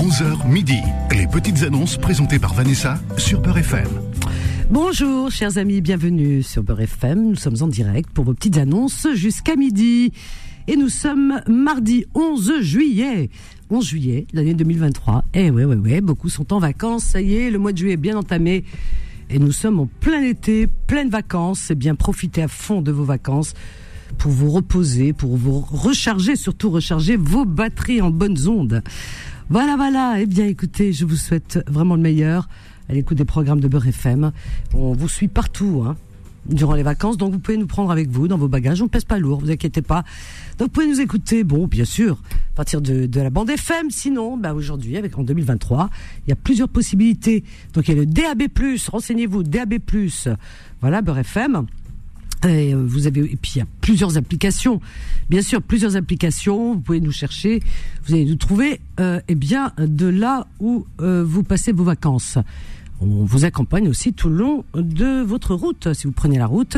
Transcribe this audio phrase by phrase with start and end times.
[0.00, 0.78] 11h midi.
[1.10, 3.86] Les petites annonces présentées par Vanessa sur Beurre FM.
[4.70, 7.22] Bonjour, chers amis, bienvenue sur Beurre FM.
[7.28, 10.14] Nous sommes en direct pour vos petites annonces jusqu'à midi.
[10.68, 13.28] Et nous sommes mardi 11 juillet.
[13.68, 15.24] 11 juillet, l'année 2023.
[15.34, 17.04] Eh ouais, ouais, ouais, beaucoup sont en vacances.
[17.04, 18.64] Ça y est, le mois de juillet est bien entamé.
[19.28, 21.60] Et nous sommes en plein été, pleine vacances.
[21.66, 23.52] C'est bien profiter à fond de vos vacances
[24.16, 28.82] pour vous reposer, pour vous recharger, surtout recharger vos batteries en bonnes ondes.
[29.50, 30.20] Voilà, voilà.
[30.20, 32.48] Eh bien, écoutez, je vous souhaite vraiment le meilleur
[32.88, 34.30] à l'écoute des programmes de Beurre FM.
[34.74, 35.96] On vous suit partout, hein,
[36.46, 38.80] durant les vacances, donc vous pouvez nous prendre avec vous dans vos bagages.
[38.80, 40.04] On pèse pas lourd, vous inquiétez pas.
[40.58, 42.22] Donc vous pouvez nous écouter, bon, bien sûr,
[42.52, 43.90] à partir de, de la bande FM.
[43.90, 45.90] Sinon, bah, aujourd'hui, avec en 2023,
[46.26, 47.42] il y a plusieurs possibilités.
[47.74, 48.44] Donc il y a le DAB+,
[48.86, 49.80] renseignez-vous, DAB+,
[50.80, 51.66] voilà, Beurre FM.
[52.48, 54.80] Et euh, vous avez et puis il y a plusieurs applications,
[55.28, 56.74] bien sûr plusieurs applications.
[56.74, 57.60] Vous pouvez nous chercher,
[58.06, 62.38] vous allez nous trouver, euh, eh bien de là où euh, vous passez vos vacances.
[63.00, 66.76] On vous accompagne aussi tout le long de votre route, si vous prenez la route.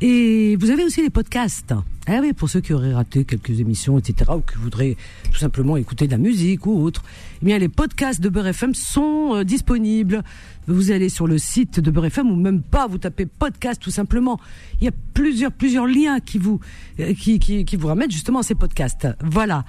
[0.00, 1.74] Et vous avez aussi les podcasts.
[2.10, 4.96] Ah oui, pour ceux qui auraient raté quelques émissions, etc., ou qui voudraient
[5.30, 7.04] tout simplement écouter de la musique ou autre.
[7.42, 10.22] Eh bien, les podcasts de Beurre FM sont euh, disponibles.
[10.66, 13.90] Vous allez sur le site de Beurre FM ou même pas, vous tapez podcast tout
[13.90, 14.40] simplement.
[14.80, 16.60] Il y a plusieurs plusieurs liens qui vous
[17.00, 19.06] euh, qui, qui, vous ramènent justement à ces podcasts.
[19.22, 19.64] Voilà,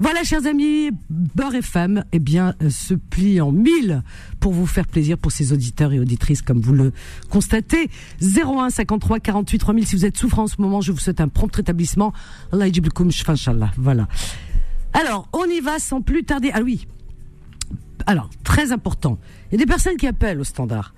[0.00, 4.02] voilà, chers amis, Beurre FM, eh bien, euh, se plie en mille
[4.40, 6.92] pour vous faire plaisir pour ces auditeurs et auditrices, comme vous le
[7.30, 7.88] constatez.
[8.20, 9.86] 01 53 48 3000.
[9.86, 11.83] Si vous êtes souffrant en ce moment, je vous souhaite un prompt rétablissement.
[13.76, 14.08] Voilà.
[14.92, 16.50] Alors, on y va sans plus tarder.
[16.54, 16.86] Ah oui.
[18.06, 19.18] Alors, très important.
[19.50, 20.94] Il y a des personnes qui appellent au standard.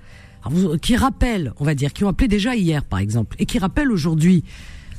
[0.81, 3.91] Qui rappellent, on va dire, qui ont appelé déjà hier, par exemple, et qui rappellent
[3.91, 4.45] aujourd'hui.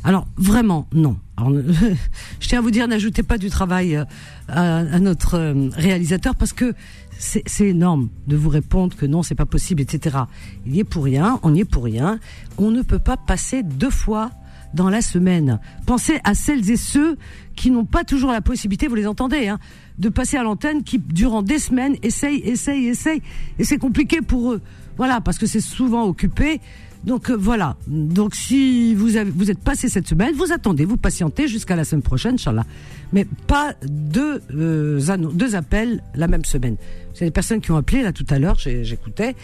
[0.04, 1.18] Alors, vraiment, non.
[2.40, 4.06] Je tiens à vous dire, n'ajoutez pas du travail euh,
[4.50, 6.74] à, notre euh, réalisateur parce que
[7.18, 10.18] c'est c'est énorme de vous répondre que non, c'est pas possible, etc.
[10.66, 12.20] Il y est pour rien, on y est pour rien.
[12.58, 14.32] On ne peut pas passer deux fois
[14.77, 15.60] dans la semaine.
[15.86, 17.17] Pensez à celles et ceux
[17.55, 19.60] qui n'ont pas toujours la possibilité, vous les entendez, hein,
[19.98, 23.23] de passer à l'antenne, qui durant des semaines essayent, essayent, essayent,
[23.60, 24.61] et c'est compliqué pour eux.
[24.95, 26.61] Voilà, parce que c'est souvent occupé.
[27.04, 27.77] Donc euh, voilà.
[27.87, 32.02] Donc si vous vous êtes passé cette semaine, vous attendez, vous patientez jusqu'à la semaine
[32.02, 32.66] prochaine, Inch'Allah.
[33.14, 36.76] Mais pas deux, euh, deux appels la même semaine.
[37.14, 39.36] C'est des personnes qui ont appelé là tout à l'heure, j'écoutais,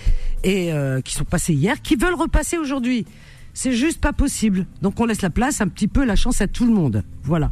[0.44, 3.06] et euh, qui sont passées hier, qui veulent repasser aujourd'hui.
[3.54, 4.66] C'est juste pas possible.
[4.82, 7.04] Donc on laisse la place, un petit peu la chance à tout le monde.
[7.24, 7.52] Voilà.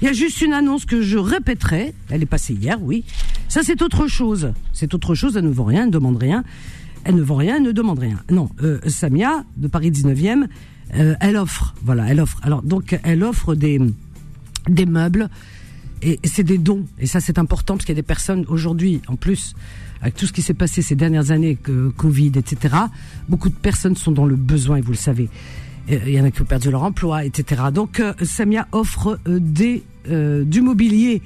[0.00, 1.94] Il y a juste une annonce que je répéterai.
[2.10, 3.04] Elle est passée hier, oui.
[3.48, 4.52] Ça, c'est autre chose.
[4.72, 5.36] C'est autre chose.
[5.36, 6.42] Elle ne vaut rien, elle ne demande rien.
[7.04, 8.20] Elle ne vend rien, elle ne demande rien.
[8.30, 10.46] Non, euh, Samia, de Paris 19e,
[10.94, 11.74] euh, elle offre.
[11.82, 12.40] Voilà, elle offre.
[12.42, 13.80] Alors, donc, elle offre des,
[14.68, 15.28] des meubles
[16.02, 16.84] et c'est des dons.
[16.98, 19.54] Et ça, c'est important parce qu'il y a des personnes aujourd'hui, en plus,
[20.02, 22.74] avec tout ce qui s'est passé ces dernières années, que Covid, etc.,
[23.28, 25.28] beaucoup de personnes sont dans le besoin, et vous le savez.
[25.90, 27.62] Euh, Il y en a qui ont perdu leur emploi, etc.
[27.72, 29.84] Donc, euh, Samia offre euh, des,
[30.44, 31.22] du mobilier.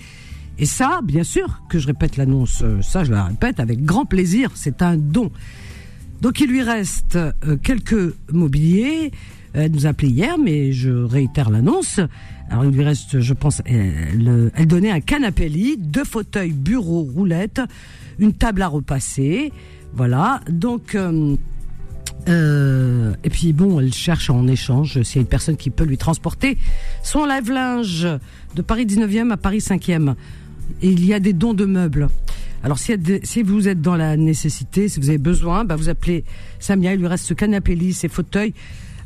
[0.58, 4.50] Et ça, bien sûr, que je répète l'annonce, ça, je la répète avec grand plaisir,
[4.54, 5.30] c'est un don.
[6.20, 7.18] Donc il lui reste
[7.62, 9.12] quelques mobiliers.
[9.54, 12.00] Elle nous a appelé hier, mais je réitère l'annonce.
[12.50, 17.02] Alors il lui reste, je pense, elle, elle donnait un canapé lit, deux fauteuils, bureau,
[17.02, 17.60] roulette,
[18.18, 19.52] une table à repasser.
[19.94, 20.40] Voilà.
[20.48, 21.36] Donc euh,
[22.28, 25.84] euh, et puis bon, elle cherche en échange s'il y a une personne qui peut
[25.84, 26.58] lui transporter
[27.02, 28.06] son lave-linge
[28.54, 30.14] de Paris 19e à Paris 5e.
[30.82, 32.08] Et il y a des dons de meubles.
[32.66, 36.24] Alors si, vous êtes dans la nécessité, si vous avez besoin, bah vous appelez
[36.58, 38.54] Samia, il lui reste ce canapé lit, ces fauteuils.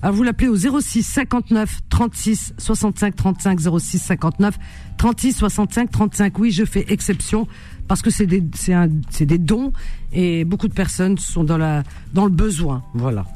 [0.00, 4.58] Alors vous l'appelez au 06 59 36 65 35 06 59
[4.96, 6.38] 36 65 35.
[6.38, 7.46] Oui, je fais exception
[7.86, 9.74] parce que c'est des dons
[10.14, 12.82] et beaucoup de personnes sont dans le besoin.
[12.94, 13.26] Voilà.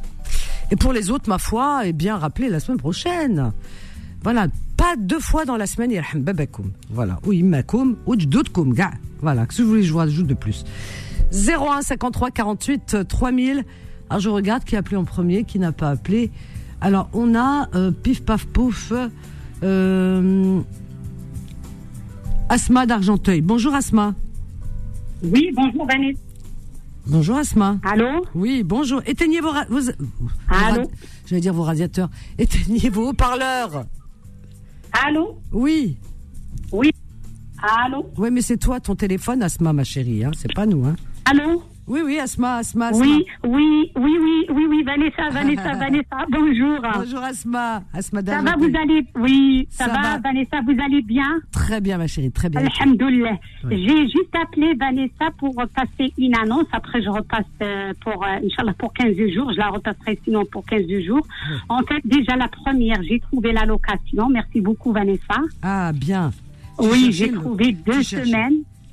[0.71, 3.53] Et pour les autres, ma foi, eh bien rappelez la semaine prochaine.
[4.23, 4.47] Voilà,
[4.77, 6.73] pas deux fois dans la semaine, babakoum.
[6.91, 8.93] Voilà, ou immakoum, ou jdoudoum, gars.
[9.21, 10.65] Voilà, que si vous voulez, je vous rajoute de plus.
[11.33, 13.65] 01 53 48 3000.
[14.11, 16.31] Alors je regarde qui a appelé en premier, qui n'a pas appelé.
[16.81, 18.93] Alors on a euh, pif paf pouf.
[19.63, 20.61] Euh,
[22.49, 23.41] Asma d'Argenteuil.
[23.41, 24.15] Bonjour Asma.
[25.23, 26.19] Oui, bonjour Vanessa.
[27.07, 27.79] Bonjour Asma.
[27.83, 28.25] Allô?
[28.35, 29.01] Oui, bonjour.
[29.07, 29.91] Éteignez vos, ra- vos, vos
[30.49, 30.89] Allô rad-
[31.27, 32.11] J'allais dire vos radiateurs.
[32.39, 33.87] Éteignez vos haut-parleurs.
[35.03, 35.97] Allô Oui.
[36.73, 36.91] Oui.
[37.61, 40.25] Allô Oui, mais c'est toi ton téléphone, Asma, ma chérie.
[40.25, 40.31] Hein.
[40.37, 40.85] C'est pas nous.
[40.87, 40.95] Hein.
[41.25, 43.05] Allô Oui, oui, Asma, Asma, Asma.
[43.05, 46.81] Oui, oui, oui, oui, oui, oui, Vanessa, Vanessa, Vanessa, bonjour.
[46.95, 50.19] Bonjour Asma, Asma Ça va, vous allez, oui, ça, Ça va, va.
[50.19, 51.41] Vanessa, vous allez bien?
[51.53, 52.63] Très bien, ma chérie, très bien.
[52.63, 53.37] Alhamdoulilah.
[53.65, 53.87] Oui.
[53.87, 56.67] J'ai juste appelé Vanessa pour passer une annonce.
[56.73, 59.53] Après, je repasse euh, pour, euh, Inch'Allah, pour 15 jours.
[59.53, 61.27] Je la repasserai sinon pour 15 jours.
[61.69, 64.31] En fait, déjà la première, j'ai trouvé la location.
[64.31, 65.37] Merci beaucoup, Vanessa.
[65.63, 66.31] Ah, bien.
[66.79, 68.63] Oui, j'ai trouvé deux semaines.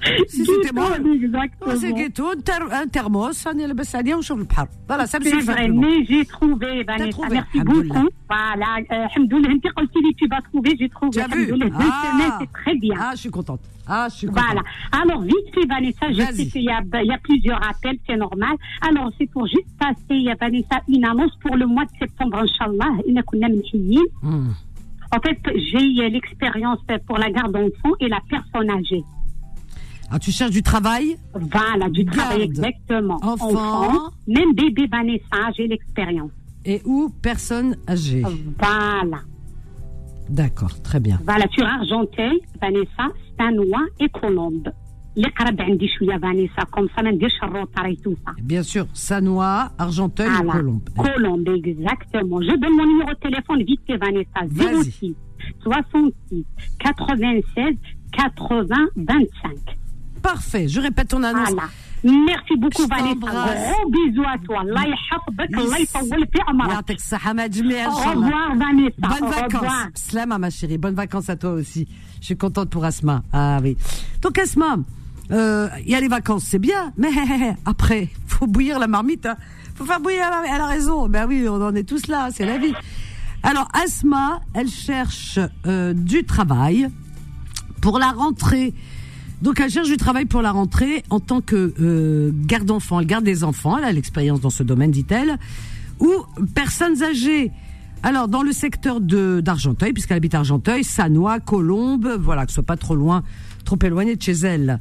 [0.00, 0.88] au bord de la mer Eh, et tu wallah.
[0.88, 1.56] prends tes vacances.
[1.60, 1.76] قصاصكم حباب جيتون Si c'était moi, Exactement.
[1.80, 5.46] c'est جيتون تر- un thermos راني لاباس عليه ونشوف البحر فوالا ça me C'est suffit
[5.46, 5.80] vrai, simplement.
[5.80, 7.10] mais j'ai trouvé, Vanessa.
[7.10, 7.94] trouvé, Merci alhamdoulilah.
[7.94, 8.08] beaucoup.
[8.30, 9.50] Voilà, euh, alhamdoulilah.
[9.50, 11.10] انت قلتي لي tu vas trouver, j'ai trouvé.
[11.16, 11.78] Tu as vu alhamdoulilah.
[11.84, 12.96] Deux semaines, c'est très bien.
[13.06, 13.60] Ah, je suis contente.
[13.88, 14.44] Ah, je suis contente.
[14.46, 14.62] Voilà.
[15.02, 16.36] Alors, vite fait, Vanessa, je Vas-y.
[16.36, 18.54] sais qu'il y a, il y a plusieurs appels, c'est normal.
[18.88, 22.92] Alors, c'est pour juste passer, Vanessa, une annonce pour le mois de septembre, Inch'Allah.
[23.08, 24.06] إنا كنا منحيين.
[24.22, 24.48] Hmm.
[25.16, 25.40] En fait,
[25.70, 29.04] j'ai euh, l'expérience pour la garde d'enfants et la personne âgée.
[30.13, 33.17] Ah, tu cherches du travail Voilà, du travail, exactement.
[33.21, 34.11] Enfant.
[34.27, 36.31] Même bébé va naissance, j'ai l'expérience.
[36.65, 38.21] Et ou personne âgée.
[38.59, 39.21] Voilà.
[40.29, 41.17] D'accord, très bien.
[41.25, 44.69] Voilà, tu sur Argenteuil, Vanessa, Stanois et Colombe.
[45.15, 48.33] Les Arabes ont Vanessa, comme ça, même des charrotards et tout ça.
[48.41, 50.53] Bien sûr, Sanois, Argenteuil voilà.
[50.53, 50.89] et Colombe.
[50.97, 52.41] Colombe, exactement.
[52.41, 54.83] Je donne mon numéro de téléphone vite fait, Vanessa.
[54.83, 55.15] 06
[55.63, 56.45] 66
[56.79, 57.75] 96
[58.11, 59.77] 80 25.
[60.22, 61.50] Parfait, je répète ton annonce.
[61.50, 61.68] Voilà.
[62.04, 63.14] Merci beaucoup, Je Vanessa.
[63.14, 63.70] t'embrasse.
[63.72, 64.60] Gros bisous à toi.
[64.60, 66.70] Allah يحفظك, الله يطول في عمرك.
[66.70, 68.28] يعطيك الصحة ما تجميع إن Au شاء الله.
[68.28, 68.94] revoir, Vanessa.
[68.98, 69.50] Bonnes Au revoir.
[69.50, 69.92] vacances.
[69.94, 70.78] Slama, ma chérie.
[70.78, 71.88] Bonnes vacances à toi aussi.
[72.20, 73.22] Je suis contente pour Asma.
[73.32, 73.76] Ah oui.
[74.22, 74.76] Donc, Asma,
[75.32, 76.92] euh, il y a les vacances, c'est bien.
[76.96, 77.08] Mais
[77.64, 79.26] après, faut bouillir la marmite.
[79.26, 79.36] Hein.
[79.74, 80.50] faut faire bouillir la marmite.
[80.54, 81.08] Elle a raison.
[81.08, 82.28] Ben oui, on en est tous là.
[82.32, 82.74] C'est la vie.
[83.42, 86.88] Alors, Asma, elle cherche euh, du travail
[87.80, 88.74] pour la rentrée.
[89.41, 92.99] Donc, elle cherche du travail pour la rentrée en tant que euh, garde d'enfants.
[92.99, 93.77] Elle garde des enfants.
[93.77, 95.37] Elle a l'expérience dans ce domaine, dit-elle.
[95.99, 96.11] Ou
[96.53, 97.51] personnes âgées.
[98.03, 102.63] Alors, dans le secteur de d'Argenteuil, puisqu'elle habite Argenteuil, Sanois, Colombe, voilà, que ce soit
[102.63, 103.23] pas trop loin,
[103.65, 104.79] trop éloigné de chez elle.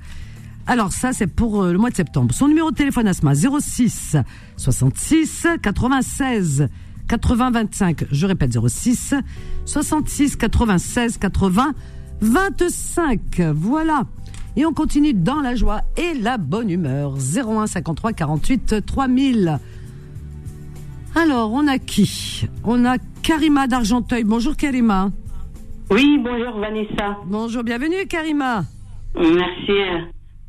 [0.67, 2.35] Alors, ça, c'est pour euh, le mois de septembre.
[2.35, 4.17] Son numéro de téléphone Asma, 06
[4.57, 6.69] 66 96
[7.09, 8.05] 80 25.
[8.12, 9.15] Je répète, 06
[9.65, 11.75] 66 96 80
[12.21, 13.41] 25.
[13.55, 14.05] Voilà.
[14.61, 17.15] Et on continue dans la joie et la bonne humeur.
[17.15, 19.59] 01 53 48 3000.
[21.17, 22.47] Alors, on a qui?
[22.65, 24.23] On a Karima d'Argenteuil.
[24.25, 25.12] Bonjour Karima.
[25.91, 27.17] Oui, bonjour Vanessa.
[27.25, 28.65] Bonjour, bienvenue Karima.
[29.19, 29.73] Merci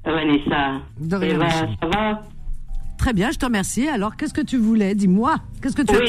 [0.03, 0.81] Vanessa.
[0.99, 2.21] De rien, ben, ça va?
[2.97, 3.87] Très bien, je te remercie.
[3.87, 4.93] Alors, qu'est-ce que tu voulais?
[4.93, 5.37] Dis-moi.
[5.61, 6.03] Qu'est-ce que tu Oui,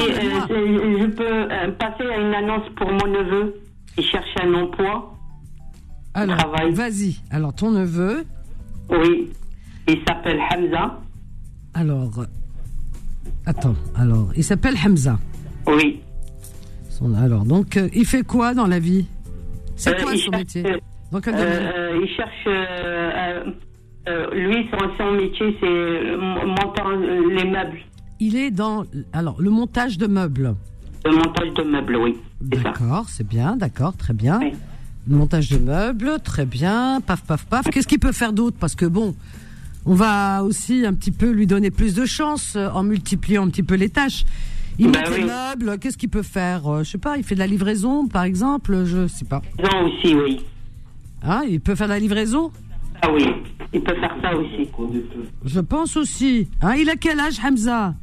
[0.50, 3.54] euh, je peux euh, passer à une annonce pour mon neveu
[3.94, 5.11] qui cherche un emploi.
[6.14, 6.36] Alors,
[6.72, 7.16] vas-y.
[7.30, 8.24] Alors, ton neveu.
[8.90, 9.30] Oui,
[9.88, 10.98] il s'appelle Hamza.
[11.74, 12.10] Alors,
[13.46, 13.74] attends.
[13.96, 15.18] Alors, il s'appelle Hamza.
[15.66, 16.00] Oui.
[16.90, 19.06] Son- alors, donc, euh, il fait quoi dans la vie?
[19.76, 20.66] C'est Euh, quoi son cherche, métier?
[20.66, 22.46] Euh, il cherche.
[24.34, 26.16] lui, son, son métier, c'est
[26.46, 27.78] montant les meubles.
[28.20, 30.54] Il est dans alors le montage de meubles.
[31.04, 32.16] Le montage de meubles, oui.
[32.40, 34.38] D'accord, c'est bien, d'accord, très bien.
[34.40, 34.52] Oui.
[35.08, 37.00] Montage de meubles, très bien.
[37.04, 37.66] Paf, paf, paf.
[37.70, 39.14] Qu'est-ce qu'il peut faire d'autre Parce que bon,
[39.84, 43.48] on va aussi un petit peu lui donner plus de chance euh, en multipliant un
[43.50, 44.24] petit peu les tâches.
[44.78, 45.24] Il Bah les oui.
[45.24, 45.78] meubles.
[45.78, 47.16] Qu'est-ce qu'il peut faire Euh, Je sais pas.
[47.18, 48.84] Il fait de la livraison, par exemple.
[48.84, 49.42] Je sais pas.
[49.58, 50.40] Non, aussi, oui.
[51.24, 52.50] Hein Il peut faire de la livraison
[53.02, 53.26] Ah oui,
[53.72, 54.68] il peut faire ça aussi.
[55.44, 56.48] Je pense aussi.
[56.62, 57.94] Hein il a quel âge, Hamza?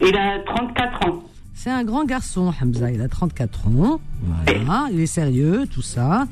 [0.00, 1.22] Il a 34 ans.
[1.62, 2.90] C'est un grand garçon, Hamza.
[2.90, 4.00] Il a 34 ans.
[4.20, 4.88] Voilà.
[4.90, 6.26] Il est sérieux, tout ça.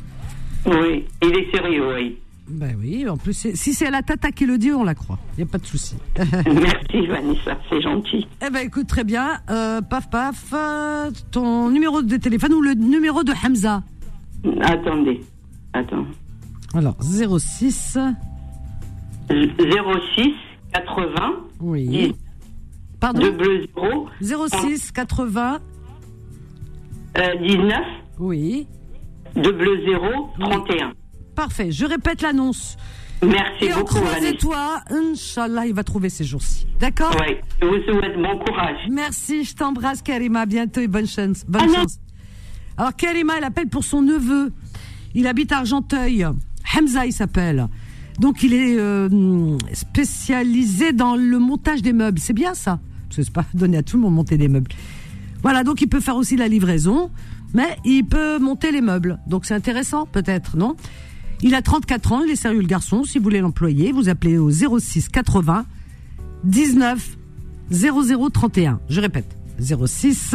[0.67, 2.19] Oui, il est sérieux, oui.
[2.49, 5.21] Ben oui, en plus, si c'est la tata qui le dit, on la croit.
[5.39, 5.95] Il n'y a pas de souci.
[6.19, 8.27] Merci Vanessa, c'est gentil.
[8.45, 9.39] eh ben écoute, très bien.
[9.51, 13.85] Euh, paf, paf, euh, ton numéro de téléphone ou le numéro de Hamza?
[14.63, 15.21] Attendez,
[15.73, 16.07] attends.
[16.75, 17.99] Alors, 06,
[19.29, 20.35] 06
[20.73, 21.13] 80
[21.61, 21.87] oui.
[21.89, 22.15] 10
[23.01, 23.67] Pardon double
[24.23, 25.59] 0 06 80,
[27.19, 27.79] euh, 19
[28.19, 28.67] oui.
[29.35, 30.93] double 0 31.
[31.35, 32.77] Parfait, je répète l'annonce.
[33.23, 34.33] Merci Et beaucoup Vanessa.
[34.39, 36.67] toits, Inch'Allah, il va trouver ces jours-ci.
[36.79, 38.79] D'accord Oui, je vous souhaite bon courage.
[38.91, 41.45] Merci, je t'embrasse Karima, à bientôt et bonne chance.
[41.47, 41.99] Bonne Ah chance.
[42.79, 44.53] Alors Karima, elle appelle pour son neveu.
[45.15, 46.27] Il habite à Argenteuil.
[46.79, 47.67] Hamza, il s'appelle.
[48.19, 52.19] Donc, il est euh, spécialisé dans le montage des meubles.
[52.19, 52.79] C'est bien ça?
[53.11, 54.71] Parce que c'est pas donné à tout le monde monter des meubles.
[55.43, 57.11] Voilà, donc il peut faire aussi la livraison,
[57.55, 59.19] mais il peut monter les meubles.
[59.27, 60.77] Donc, c'est intéressant, peut-être, non?
[61.43, 63.05] Il a 34 ans, il est sérieux, le garçon.
[63.05, 65.65] Si vous voulez l'employer, vous appelez au 06 80
[66.45, 67.17] 19
[67.71, 68.81] 0031.
[68.89, 70.35] Je répète, 06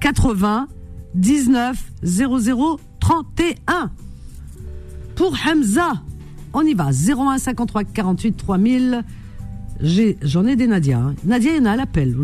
[0.00, 0.68] 80
[1.14, 3.90] 19 0031.
[5.16, 5.92] Pour Hamza,
[6.52, 6.90] on y va.
[6.90, 9.04] 01 53 48 3000.
[9.82, 10.98] J'ai, j'en ai des Nadia.
[10.98, 11.14] hein.
[11.24, 12.14] Nadia, il y en a à l'appel.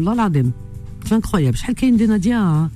[1.04, 1.56] C'est incroyable.
[1.56, 2.40] Je a des Nadia.
[2.42, 2.70] hein.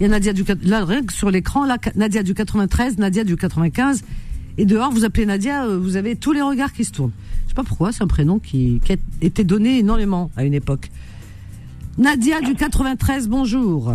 [0.00, 3.24] Il y a Nadia du, là, rien que sur l'écran, là, Nadia du 93, Nadia
[3.24, 4.02] du 95.
[4.56, 7.12] Et dehors, vous appelez Nadia, euh, vous avez tous les regards qui se tournent.
[7.44, 10.54] Je sais pas pourquoi, c'est un prénom qui, qui a été donné énormément à une
[10.54, 10.90] époque.
[11.98, 13.94] Nadia du 93, bonjour.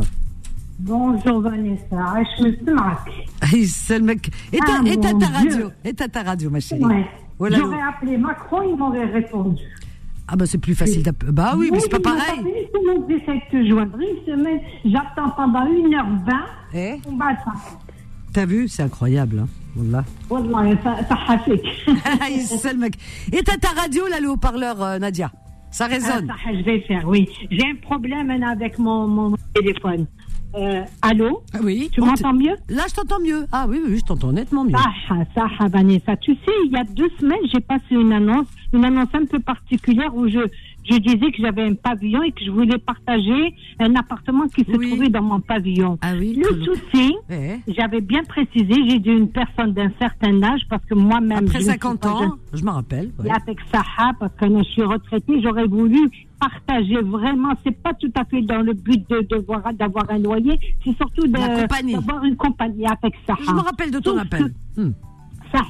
[0.79, 2.63] Bonjour Vanessa, je me suis
[3.67, 4.31] c'est le mec.
[4.53, 5.71] Et ta, Ah, et ta, ta radio.
[5.83, 6.83] Et ta, ta radio, ma chérie.
[6.85, 7.05] Ouais.
[7.37, 7.57] Voilà.
[7.57, 9.63] J'aurais appelé Macron, il m'aurait répondu.
[10.31, 11.01] Ah bah c'est plus facile.
[11.03, 12.21] d'app- Bah oui, mais c'est pas pareil.
[12.39, 13.97] appelé, Tout le monde essaie de te joindre.
[13.99, 16.33] Une semaine, j'attends pendant 1h20.
[16.75, 17.29] Eh On va.
[18.31, 19.39] T'as vu, c'est incroyable.
[19.39, 19.47] Hein.
[19.75, 20.03] Wallah.
[20.29, 20.75] Wallah,
[23.43, 25.31] t'as ta radio, là, le haut-parleur, euh, Nadia?
[25.71, 26.27] Ça Ah, résonne.
[26.27, 27.27] ça, je vais faire, oui.
[27.51, 30.05] J'ai un problème hein, avec mon, mon téléphone.
[30.55, 31.89] Euh, allô Ah oui.
[31.91, 32.55] Tu m'entends mieux?
[32.69, 33.45] Là, je t'entends mieux.
[33.51, 34.71] Ah oui, oui, oui, je t'entends nettement mieux.
[35.07, 36.15] Saha, Saha, Vanessa.
[36.17, 39.39] Tu sais, il y a deux semaines, j'ai passé une annonce, une annonce un peu
[39.39, 40.39] particulière où je,
[40.89, 44.71] je disais que j'avais un pavillon et que je voulais partager un appartement qui se
[44.77, 44.89] Oui.
[44.89, 45.97] trouvait dans mon pavillon.
[46.01, 46.35] Ah oui.
[46.41, 47.15] Le souci,
[47.67, 51.45] j'avais bien précisé, j'ai dit une personne d'un certain âge parce que moi-même.
[51.45, 52.29] Après je ne suis 50 pas jeune.
[52.29, 53.11] ans, je m'en rappelle.
[53.19, 53.29] ouais.
[53.31, 57.53] Avec Saha, parce que je suis retraitée, j'aurais voulu partager vraiment.
[57.65, 60.95] C'est pas tout à fait dans le but de, de voir- d'avoir un loyer, c'est
[60.95, 63.39] surtout d'avoir une compagnie avec Saha.
[63.45, 64.53] Je me rappelle de ton Sauf appel.
[64.77, 64.91] Hmm.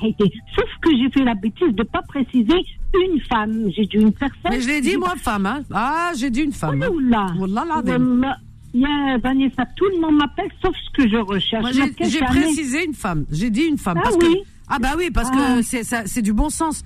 [0.03, 0.31] Été.
[0.55, 2.57] Sauf que j'ai fait la bêtise de pas préciser
[2.93, 3.69] une femme.
[3.75, 4.51] J'ai dit une personne.
[4.51, 5.45] Mais je l'ai dit, moi, femme.
[5.45, 5.61] Hein.
[5.73, 6.83] Ah, j'ai dit une femme.
[6.91, 7.27] Oula.
[7.37, 8.19] Wallah l'adem.
[8.21, 8.37] Wallah.
[8.73, 11.65] Il y a Vanessa, tout le monde m'appelle sauf ce que je recherche.
[11.73, 13.25] J'ai- précisé une femme.
[13.31, 13.97] J'ai dit une femme.
[13.99, 14.35] Ah parce oui.
[14.43, 15.55] que, ah bah oui, parce Ah.
[15.57, 16.83] que c'est ça- c'est du bon sens.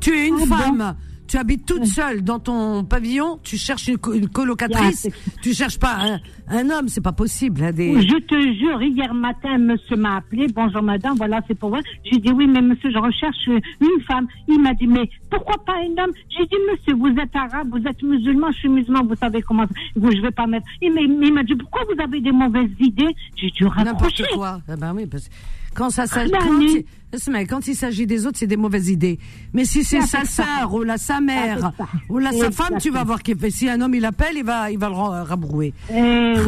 [0.00, 0.96] Tu es une Ah bon femme.
[1.28, 3.38] Tu habites toute seule dans ton pavillon.
[3.42, 5.04] Tu cherches une, co- une colocatrice.
[5.04, 6.88] Yeah, tu cherches pas un, un homme.
[6.88, 7.62] C'est pas possible.
[7.62, 8.00] hein, des...
[8.00, 10.46] Je te jure, hier matin, monsieur m'a appelé.
[10.48, 11.82] Bonjour madame, voilà, c'est pour vous.
[12.10, 14.26] J'ai dit oui, mais monsieur, je recherche une femme.
[14.48, 16.12] Il m'a dit, mais pourquoi pas un homme?
[16.30, 19.66] J'ai dit, monsieur, vous êtes arabe, vous êtes musulman, je suis musulman, vous savez comment.
[19.96, 20.66] Vous, je vais pas mettre.
[20.80, 20.92] Il
[21.34, 23.14] m'a dit, pourquoi vous avez des mauvaises idées?
[23.36, 24.24] J'ai dû N'importe raccrocher.
[24.32, 24.60] quoi.
[24.66, 25.34] Ah ben oui, parce que
[25.78, 29.18] quand ça s'agit, quand, il- Esma, quand il s'agit des autres, c'est des mauvaises idées.
[29.54, 31.72] Mais si c'est sa sœur ou la sa mère
[32.10, 33.50] ou la sa femme, tu vas voir qu'il fait.
[33.50, 35.72] Si un homme il appelle, il va, il va le ra- rabrouer.
[35.88, 36.40] Eh oui,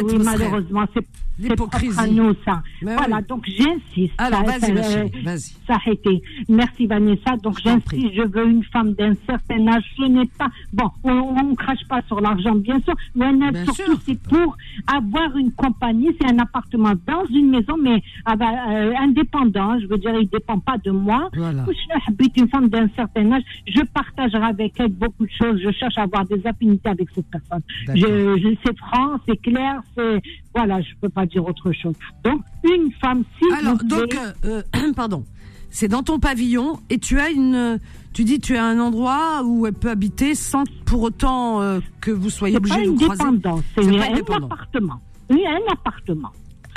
[0.00, 1.06] eh oui, malheureusement, c'est
[1.40, 1.98] L'hypocrisie.
[1.98, 2.62] à nous, ça.
[2.82, 3.22] Mais voilà, oui.
[3.28, 4.14] donc j'insiste.
[4.18, 5.40] Alors, vas-y, chérie, vas-y.
[5.66, 6.22] Ça a été.
[6.48, 7.36] Merci, Vanessa.
[7.42, 9.84] Donc, Je j'insiste, je veux une femme d'un certain âge.
[9.96, 10.48] Ce n'est pas...
[10.72, 12.94] Bon, on ne crache pas sur l'argent, bien sûr.
[13.14, 14.56] Mais Bien surtout, c'est pour
[14.86, 16.08] avoir une compagnie.
[16.20, 19.78] C'est un appartement dans une maison, mais avec, euh, indépendant.
[19.80, 21.28] Je veux dire, il ne dépend pas de moi.
[21.36, 21.64] Voilà.
[21.68, 23.42] Je habite une femme d'un certain âge.
[23.66, 25.60] Je partagerai avec elle beaucoup de choses.
[25.62, 27.62] Je cherche à avoir des affinités avec cette personne.
[27.94, 30.20] Je, je- c'est franc, c'est clair, c'est
[30.54, 31.94] voilà, je peux pas dire autre chose.
[32.24, 35.24] Donc une femme, si Alors, donc, euh, euh, pardon.
[35.72, 37.78] C'est dans ton pavillon et tu as une,
[38.12, 42.10] tu dis tu as un endroit où elle peut habiter sans pour autant euh, que
[42.10, 43.18] vous soyez c'est obligé de une vous croiser.
[43.22, 44.46] dépendance, c'est C'est pas un indépendant.
[44.46, 45.00] appartement.
[45.30, 46.30] Oui, un appartement.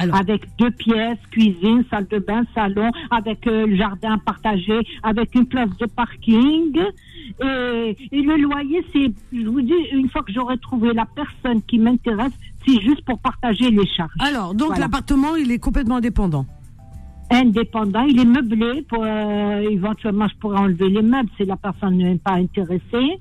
[0.04, 5.34] Alors, Avec deux pièces, cuisine, salle de bain, salon, avec euh, le jardin partagé, avec
[5.36, 6.78] une place de parking.
[7.42, 11.62] Et, et le loyer, c'est, je vous dis, une fois que j'aurai trouvé la personne
[11.64, 12.34] qui m'intéresse,
[12.66, 14.12] c'est juste pour partager les charges.
[14.20, 14.86] alors donc Voilà.
[14.86, 16.46] l'appartement il est complètement indépendant.
[17.30, 18.04] indépendant.
[18.04, 18.82] Il est meublé.
[18.84, 23.20] Pour, euh, éventuellement, je pourrais enlever les meubles si la personne n'est pas intéressée.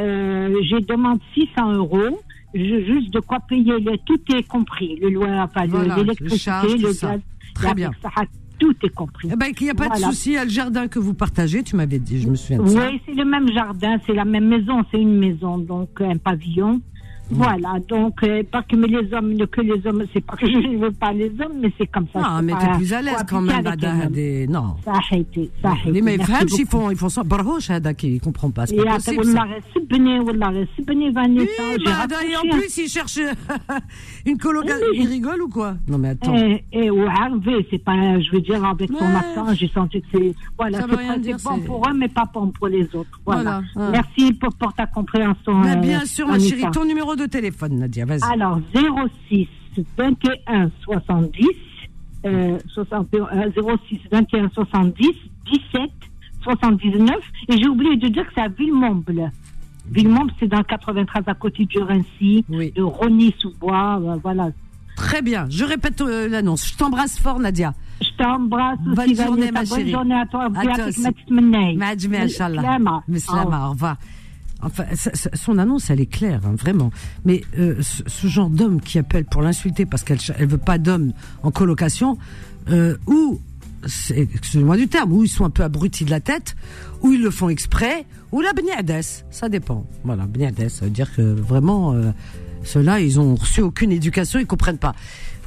[0.00, 2.20] Euh, j'ai demandé 600 euros.
[2.54, 3.72] Juste de quoi payer.
[4.06, 4.98] Tout est compris.
[5.00, 7.20] Le loyer, enfin, Voilà, l'électricité, le gaz.
[7.54, 7.90] Très bien.
[8.58, 9.28] Tout est compris.
[9.32, 10.06] Eh ben il n'y a pas Voilà.
[10.06, 10.30] de souci.
[10.30, 11.64] Il y a le jardin que vous partagez.
[11.64, 12.88] Tu m'avais dit, je me souviens de ça.
[12.90, 16.80] Oui, c'est le même jardin, c'est la même maison, c'est une maison, donc un pavillon.
[17.32, 20.56] Voilà, donc euh, pas que mais les hommes, que les hommes, c'est pas que je
[20.58, 22.20] ne veux pas les hommes, mais c'est comme ça.
[22.20, 23.64] Non, mais pas t'es plus à l'aise quand même.
[24.48, 24.76] Non.
[24.84, 26.02] Ça a été, ça a été.
[26.02, 27.22] Merci femmes, ils font, ils font ça.
[27.24, 28.66] Barhoche, Hada, qui comprend pas.
[28.66, 29.36] C'est Et pas après, possible.
[29.38, 33.18] Wallah, subni, Wallah, subni, Vanessa, bah, et en plus, ils cherchent
[34.26, 34.86] une colocation.
[34.92, 35.00] Oui.
[35.02, 35.76] Ils rigolent ou quoi?
[35.88, 36.34] Non, mais attends.
[36.72, 39.16] Et, ouais, Hervé, c'est pas, je veux dire, avec ton Ouais.
[39.16, 40.80] accent, j'ai senti que c'est, voilà,
[41.22, 43.20] c'est bon pour eux, mais pas bon pour les autres.
[43.24, 43.62] Voilà.
[43.76, 45.54] Merci pour, ta compréhension.
[45.58, 48.22] Mais euh, bien sûr, ma chérie, ton numéro de téléphone, Nadia, vas-y.
[48.32, 48.60] Alors,
[49.28, 49.48] 06
[49.96, 51.46] 21 70
[52.24, 53.50] euh, 60, euh,
[53.88, 55.06] 06 21 70
[55.50, 55.90] 17
[56.42, 57.16] 79.
[57.48, 59.30] Et j'ai oublié de dire que c'est à Villemomble.
[59.90, 62.72] Villemomble, c'est dans le 93 à côté de Rincy, Oui.
[62.76, 64.00] de Rony-sous-Bois.
[64.02, 64.50] euh, voilà.
[64.96, 65.46] Très bien.
[65.50, 66.68] Je répète euh, l'annonce.
[66.72, 67.74] Je t'embrasse fort, Nadia.
[68.00, 69.90] Je t'embrasse Bonne journée, ma Bonne chérie.
[69.90, 70.44] journée à toi.
[70.54, 71.00] À toi aussi.
[73.68, 73.96] au revoir.
[74.62, 74.84] Enfin,
[75.34, 76.90] son annonce, elle est claire, hein, vraiment.
[77.24, 81.12] Mais euh, ce, genre d'homme qui appelle pour l'insulter parce qu'elle elle veut pas d'homme
[81.42, 82.16] en colocation,
[82.70, 83.40] euh, ou,
[83.84, 86.54] excusez-moi du terme, ou ils sont un peu abrutis de la tête,
[87.02, 89.84] ou ils le font exprès, ou la bniades, ça dépend.
[90.04, 92.12] Voilà, bniades, ça veut dire que vraiment, euh,
[92.62, 94.94] ceux-là, ils ont reçu aucune éducation, ils comprennent pas.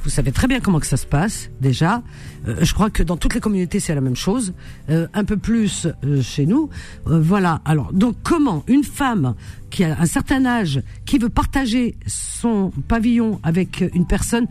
[0.06, 2.00] Vous savez très bien comment que ça se passe déjà.
[2.46, 4.54] Euh, je crois que dans toutes les communautés c'est la même chose,
[4.88, 6.70] Euh, un peu plus euh, chez nous.
[7.06, 7.60] Voilà.
[7.64, 9.34] Alors donc comment une femme
[9.68, 14.46] qui a un certain âge, qui veut partager son pavillon avec une personne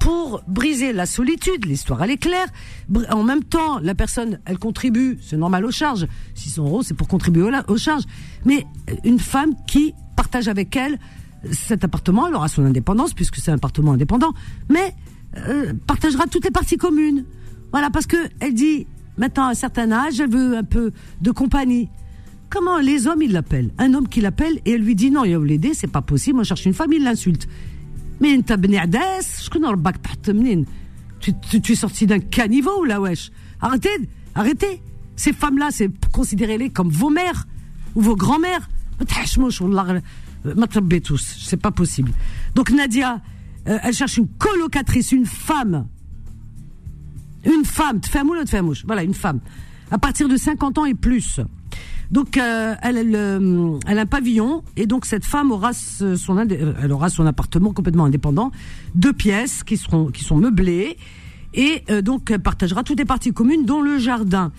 [0.00, 2.48] pour briser la solitude, l'histoire elle est claire.
[3.10, 6.06] En même temps, la personne elle contribue, c'est normal aux charges.
[6.34, 8.04] 600 euros c'est pour contribuer aux, charges.
[8.44, 8.66] Mais
[9.04, 10.98] une femme qui partage avec elle
[11.52, 14.32] cet appartement, elle aura son indépendance puisque c'est un appartement indépendant,
[14.68, 14.94] mais
[15.36, 17.24] euh, partagera toutes les parties communes.
[17.72, 21.30] Voilà, parce que elle dit maintenant à un certain âge, elle veut un peu de
[21.30, 21.88] compagnie.
[22.50, 23.70] Comment les hommes ils l'appellent?
[23.78, 26.40] Un homme qui l'appelle et elle lui dit non, il va l'aider, c'est pas possible,
[26.40, 27.48] on cherche une femme, il l'insulte.
[28.20, 29.68] Mais je connais
[31.20, 33.30] tu, tu, tu es sorti d'un caniveau là, wesh.
[33.60, 33.88] Arrêtez,
[34.34, 34.82] arrêtez.
[35.16, 37.46] Ces femmes-là, c'est considérez-les comme vos mères
[37.94, 38.68] ou vos grand-mères.
[40.46, 42.12] Euh, tous, c'est pas possible.
[42.54, 43.20] Donc Nadia,
[43.68, 45.86] euh, elle cherche une colocatrice, une femme.
[47.44, 49.40] Une femme, de faire mouche, voilà, une femme.
[49.90, 51.40] À partir de 50 ans et plus.
[52.10, 57.24] Donc euh, elle, a un pavillon et donc cette femme aura son elle aura son
[57.24, 58.50] appartement complètement indépendant,
[58.96, 60.96] deux pièces qui seront qui sont meublées
[61.54, 64.50] et donc elle partagera toutes les parties communes dont le jardin.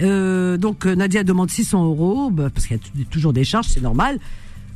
[0.00, 4.18] donc Nadia demande 600 euros bah, parce qu'il y a toujours des charges, c'est normal.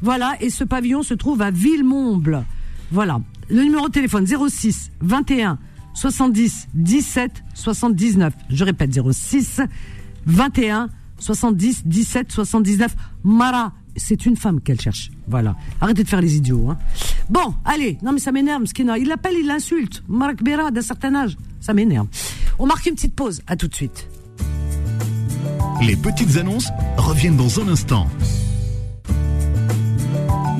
[0.03, 2.45] Voilà et ce pavillon se trouve à Villemomble.
[2.91, 5.59] Voilà le numéro de téléphone 06 21
[5.95, 8.33] 70 17 79.
[8.49, 9.61] Je répète 06
[10.27, 12.97] 21 70 17 79.
[13.25, 15.11] Mara, c'est une femme qu'elle cherche.
[15.29, 15.55] Voilà.
[15.81, 16.71] Arrêtez de faire les idiots.
[16.71, 16.79] Hein.
[17.29, 17.99] Bon, allez.
[18.03, 18.99] Non mais ça m'énerve, Skina.
[18.99, 20.03] Il l'appelle, il l'insulte.
[20.09, 21.37] Mara Kbera d'un certain âge.
[21.61, 22.07] Ça m'énerve.
[22.59, 23.43] On marque une petite pause.
[23.47, 24.09] À tout de suite.
[25.83, 28.07] Les petites annonces reviennent dans un instant.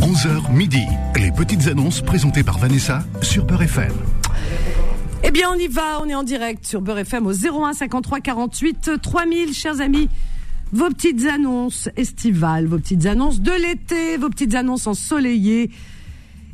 [0.03, 0.85] 11h midi.
[1.15, 3.93] Les petites annonces présentées par Vanessa sur Beurre FM.
[5.23, 6.01] Eh bien, on y va.
[6.03, 10.09] On est en direct sur Beurre FM au 01 53 48 3000, chers amis.
[10.73, 15.71] Vos petites annonces estivales, vos petites annonces de l'été, vos petites annonces ensoleillées.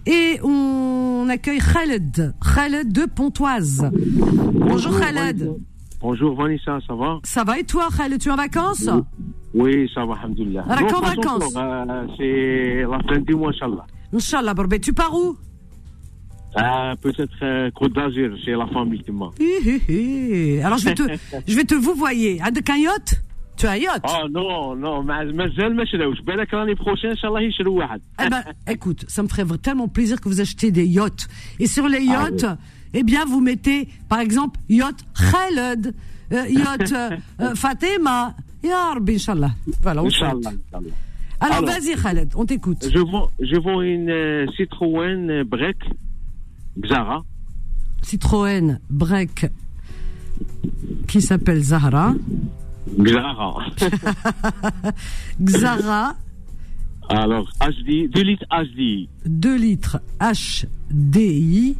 [0.04, 3.90] Et on accueille Khaled, Khaled de Pontoise.
[3.92, 5.54] Bonjour Khaled.
[6.01, 8.89] Bonjour Vanessa, ça va Ça va et toi Khaled, tu es en vacances
[9.53, 10.63] Oui, ça va, alhamdoulilah.
[10.67, 13.85] Alors, Non, qu'en pas vacances encore, euh, C'est la fin du mois, Inch'Allah.
[14.13, 15.37] Inch'Allah, Borbé, tu pars où
[16.57, 19.29] Euh, Peut-être euh, Côte d'Azur, c'est la famille qui m'a.
[19.39, 19.81] Hi, hi,
[20.57, 20.61] hi.
[20.61, 21.03] Alors je vais te,
[21.47, 22.39] je vais te vous voyer.
[22.41, 23.21] Avec un yacht
[23.57, 27.41] Tu as un yacht Oh non, non, mais مازال ما شراوش بالك l'année prochaine Inch'Allah
[27.41, 28.01] يشروا واحد.
[28.21, 31.27] Eh ben, écoute, ça me ferait tellement plaisir que vous achetiez des yachts.
[31.59, 32.45] Et sur les Ah yachts,
[32.94, 35.94] eh bien, vous mettez, par exemple, yacht Khaled,
[36.32, 39.52] euh, yacht euh, euh, Fatima, Ya Rabbi, Inch'Allah.
[39.82, 40.06] Voilà, on.
[40.06, 40.94] Inch'Allah, Inch'Allah.
[41.40, 41.70] Alors, Alors.
[41.70, 42.88] vas-y, Khaled, on t'écoute.
[42.92, 45.76] Je vends, je vends une euh, Citroën Break
[46.80, 47.22] Xara.
[48.02, 49.46] Citroën Break
[51.06, 52.14] qui s'appelle Zahra.
[52.98, 53.54] Xara.
[55.40, 56.14] Xara,
[57.08, 59.08] Alors, HD, 2 litres HD.
[59.26, 61.76] 2 litres HDI,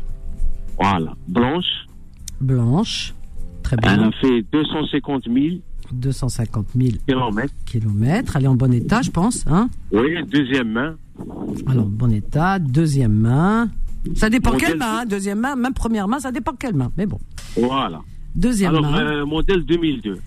[0.79, 1.87] Voilà, blanche.
[2.41, 3.15] blanche.
[3.63, 4.09] Très Elle bien.
[4.09, 5.57] a fait 250 000
[5.93, 7.55] 250 000 kilomètres.
[7.65, 8.37] kilomètres.
[8.37, 9.45] Elle est en bon état, je pense.
[9.47, 9.69] Hein?
[9.93, 10.97] Oui, deuxième main.
[11.67, 13.71] Alors, bon état, deuxième main.
[14.15, 16.93] Ça dépend Modèle- quelle main, hein, deuxième main, même première main, ça dépend quelle main.
[16.97, 17.19] Mais bon,
[17.57, 18.01] Voilà.
[18.35, 20.19] deuxième Alors, main, euh, modèle 2002.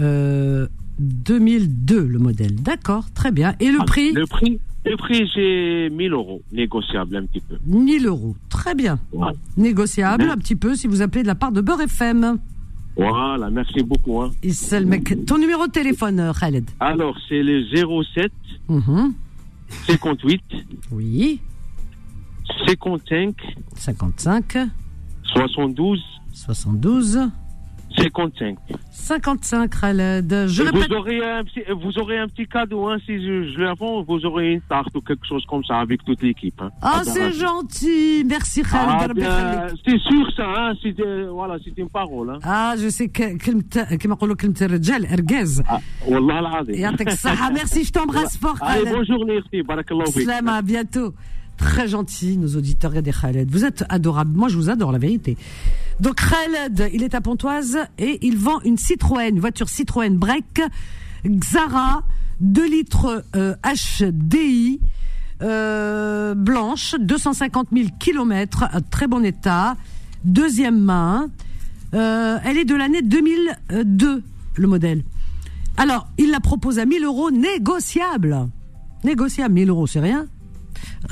[0.00, 0.66] euh,
[0.98, 2.54] 2002 le modèle.
[2.56, 3.54] D'accord, très bien.
[3.60, 4.12] Et le Ah, prix?
[4.12, 4.58] Le prix,
[4.90, 7.56] le prix c'est 1000 euros, négociable un petit peu.
[7.66, 8.34] 1000 euros.
[8.48, 8.98] Très bien.
[9.12, 12.38] Voilà, Négociable un petit peu si vous appelez de la part de Beurre FM.
[12.96, 14.20] Voilà, merci beaucoup.
[14.22, 14.30] hein.
[14.42, 18.32] Et c'est le mec- Ton numéro de téléphone, euh, Khaled Alors, c'est le 07
[18.68, 19.12] Mhm.
[19.86, 20.42] 58
[20.90, 21.40] Oui,
[22.66, 23.34] 55
[23.76, 24.56] 55
[25.24, 27.20] 72 72
[27.97, 28.57] 55.
[28.91, 30.47] 55, Khaled.
[30.47, 30.89] Je Et répète.
[30.89, 34.25] vous, aurez un petit, vous aurez un petit cadeau, hein, si je, je l'avance, vous
[34.25, 36.59] aurez une tarte ou quelque chose comme ça avec toute l'équipe.
[36.61, 36.71] Hein.
[36.81, 38.23] Ah, Ah, c'est ben, gentil.
[38.27, 38.89] Merci, Khaled.
[38.89, 39.79] Ah, Rabbi bien, يخليك.
[39.85, 42.31] c'est sûr ça, hein, c'est, euh, voilà, c'est une parole.
[42.31, 42.39] Hein.
[42.43, 46.75] Ah, je sais que كلمة كما يقولوا كلمة الرجال ارجاز Ah, والله العظيم.
[46.75, 49.61] يعطيك الصحة merci je t'embrasse fort Allez, Khaled bonne journée, اختي.
[49.61, 50.25] بارك الله فيك.
[50.25, 51.13] Salam, à bientôt
[51.57, 54.97] très gentil nos auditeurs et des Khaled vous êtes adorables moi je vous adore la
[54.97, 55.37] vérité
[56.00, 60.60] donc Khaled il est à Pontoise et il vend une Citroën une voiture Citroën Break
[61.24, 62.02] Xara
[62.40, 64.80] 2 litres euh, HDI
[65.42, 69.76] euh, blanche 250 000 kilomètres très bon état.
[70.24, 71.28] Deuxième main
[71.94, 74.22] Euh, elle est de l'année 2002
[74.56, 75.04] le modèle.
[75.78, 78.48] Alors il la propose à 1000 euros négociable.
[79.04, 80.26] Négociable 1000 euros c'est rien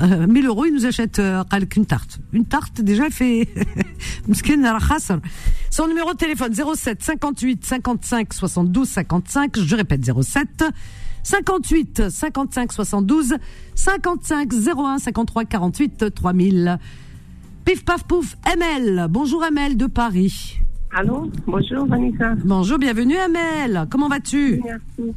[0.01, 1.43] euh, 1000 euros, il nous achète euh,
[1.75, 2.19] une tarte.
[2.33, 3.47] Une tarte, déjà, elle fait...
[5.69, 9.59] Son numéro de téléphone, 07 58 55 72 55.
[9.59, 10.65] Je répète, 07
[11.23, 13.35] 58 55 72
[13.75, 16.79] 55 01 53 48 3000.
[17.65, 19.07] Pif paf pouf, ML.
[19.09, 20.59] Bonjour ML de Paris.
[20.95, 22.33] Allô, bonjour Vanessa.
[22.45, 23.87] Bonjour, bienvenue Amel.
[23.89, 24.61] Comment vas-tu?
[24.63, 25.13] Merci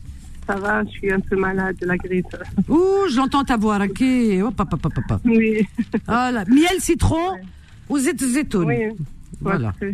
[0.50, 2.36] ça va, je suis un peu malade de la grippe.
[2.68, 4.42] Ouh, j'entends ta voix raquée.
[4.42, 5.20] Oh, papa, papa, papa.
[5.24, 5.66] Oui.
[6.06, 6.44] Voilà.
[6.46, 7.36] Miel, citron,
[7.88, 8.66] ou zit zitoun.
[8.66, 8.76] Oui.
[9.40, 9.72] Voilà.
[9.82, 9.92] Euh,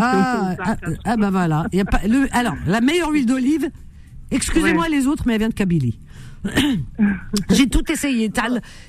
[0.00, 1.66] ah, ah, ah bah voilà.
[1.72, 3.70] Y a pas, le, alors, la meilleure huile d'olive,
[4.30, 5.98] excusez-moi les autres, mais elle vient de Kabylie.
[7.50, 8.32] j'ai tout essayé.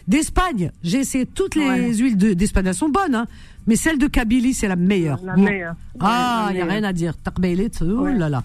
[0.07, 2.67] D'Espagne, j'ai essayé toutes les huiles d'Espagne.
[2.67, 3.27] Elles sont bonnes, hein.
[3.67, 5.19] mais celle de Kabylie, c'est la meilleure.
[5.23, 5.75] La meilleure.
[5.99, 7.13] Ah, il n'y a rien à dire.
[7.17, 8.41] T'as Tarbelet, oh là là.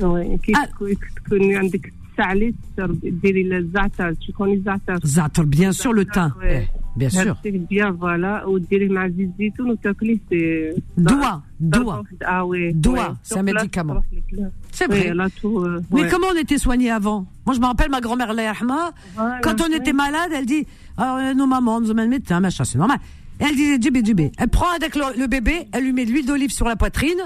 [0.00, 0.66] Oui, كي Ah.
[0.66, 6.32] تكون- تكوني عندك السعلي تشرب- ديري الزعتر تكوني الزعتر Za'atar, bien sûr, le thym.
[6.40, 6.68] Ouais.
[6.68, 7.18] Eh, Bien sûr.
[7.36, 12.02] هرسيه بيان فوالا وديري مع زيت الزيتون وتاكلي سي Doua, doua.
[12.24, 12.72] Ah oui.
[12.74, 13.14] Doua, ouais.
[13.22, 13.94] c'est un Sur place, médicament.
[13.94, 14.50] ça va, c'est clair.
[14.76, 15.14] C'est Oui, vrai.
[15.20, 16.08] là, tout, euh, Mais ouais.
[16.12, 18.82] comment on était soigné avant Moi, je me rappelle ma grand-mère, Allah yarhamha,
[19.16, 19.76] Voilà, quand on oui.
[19.80, 20.64] était malade, elle dit
[20.98, 22.98] Alors, euh, nos mamans nous emmènent médecin, machin, c'est normal.
[23.40, 24.26] Et elle disait Djibé, Djibé.
[24.40, 27.22] Elle prend avec le, le bébé, elle lui met de l'huile d'olive sur la poitrine,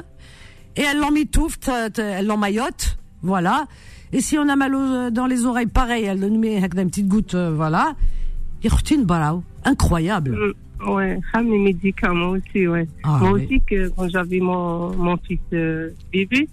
[0.77, 3.67] et elle l'emmitouffe, t- t- elle l'emmaillote, voilà.
[4.13, 6.89] Et si on a mal aux- dans les oreilles, pareil, elle nous met avec une
[6.89, 7.95] petite goutte, euh, voilà.
[8.63, 9.43] Yarhtine barao.
[9.65, 10.33] Incroyable.
[10.33, 10.53] Mm,
[10.91, 12.87] Ouais, ah, mes médicaments aussi, ouais.
[13.03, 13.45] Ah, Moi oui.
[13.47, 16.49] aussi, que quand j'avais mon, mon fils euh, bébé,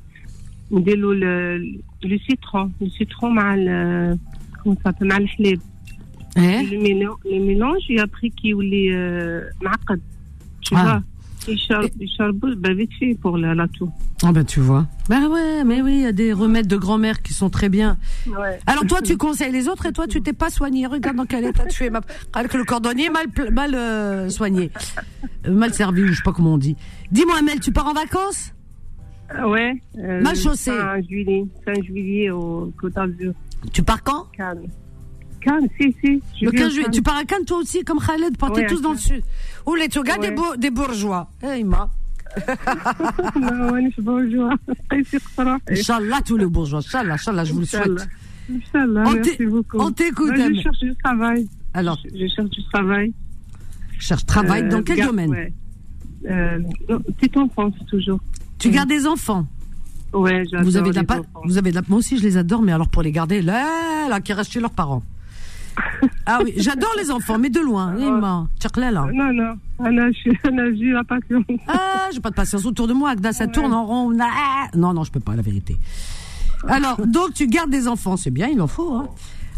[0.72, 1.58] on déloue le,
[2.02, 4.16] le citron, le citron mal, euh,
[4.64, 5.60] comment ça s'appelle, mal halib.
[6.38, 10.00] Hein Le mélange, le mélange, et après qu'il est euh, معقد.
[10.62, 10.82] Tu Ah.
[10.84, 11.04] vois,
[11.57, 11.87] charbe,
[12.57, 12.69] bah,
[13.21, 13.91] pour la, la toux.
[14.23, 14.87] Ah ben tu vois.
[15.09, 17.97] Ben ouais, mais oui, il y a des remèdes de grand-mère qui sont très bien.
[18.27, 18.59] Ouais.
[18.67, 20.87] Alors toi, tu conseilles les autres et toi, tu t'es pas soigné.
[20.87, 21.91] Regarde dans quel état tu es.
[21.91, 24.71] ma- que le cordonnier mal, mal euh, soigné,
[25.47, 26.77] Euh, mal servi, je sais pas comment on dit.
[27.13, 28.53] Dis-moi, Mel, tu pars en vacances?
[29.31, 29.75] Ah Ouais.
[29.99, 30.71] euh, Mal chaussé.
[30.71, 33.33] Fin juillet, fin juillet au Côte d'Azur,
[33.73, 34.27] Tu pars quand?
[34.37, 34.63] Cannes.
[35.41, 36.21] Cannes, si, si.
[36.41, 36.89] je Le vais 15 au juillet.
[36.91, 39.23] Tu pars à Cannes toi aussi, comme Khaled, partez Ouais, tous dans le sud.
[39.69, 40.31] Ou les Tsugas ouais.
[40.31, 41.29] des, bo des, bourgeois.
[41.43, 41.91] Eh, ma.
[43.39, 44.55] non, ouais, bourgeois.
[45.71, 46.79] Inch'Allah, tous les bourgeois.
[46.79, 48.09] Inch'Allah, Inch'Allah, je vous le souhaite.
[48.51, 49.77] Inch'Allah, merci beaucoup.
[49.79, 50.33] On t'écoute.
[50.35, 51.47] Je cherche du travail.
[51.75, 53.13] Alors Je, cherche du travail.
[53.99, 55.53] Je cherche travail euh, dans quel garde, domaine ouais.
[56.31, 56.59] euh,
[57.19, 58.21] Petite enfance, toujours.
[58.59, 59.47] Tu gardes des enfants
[60.15, 60.65] Ouais, j'adore.
[60.65, 61.03] Vous avez de la,
[61.45, 64.09] vous avez de la, moi aussi, je les adore, mais alors pour les garder, là,
[64.09, 65.03] là, qui restent chez leurs parents.
[66.27, 67.95] Ah oui, j'adore les enfants, mais de loin.
[67.97, 68.47] Ah.
[69.13, 69.55] Non, non.
[69.79, 70.33] Anna, j'ai
[71.09, 71.45] patience.
[71.67, 73.11] Ah, j'ai pas de patience autour de moi.
[73.11, 74.13] Agda, ça tourne en rond.
[74.21, 74.67] Ah.
[74.75, 75.77] Non, non, je peux pas, la vérité.
[76.67, 78.17] Alors, donc, tu gardes des enfants.
[78.17, 78.93] C'est bien, il en faut.
[78.95, 79.09] Hein.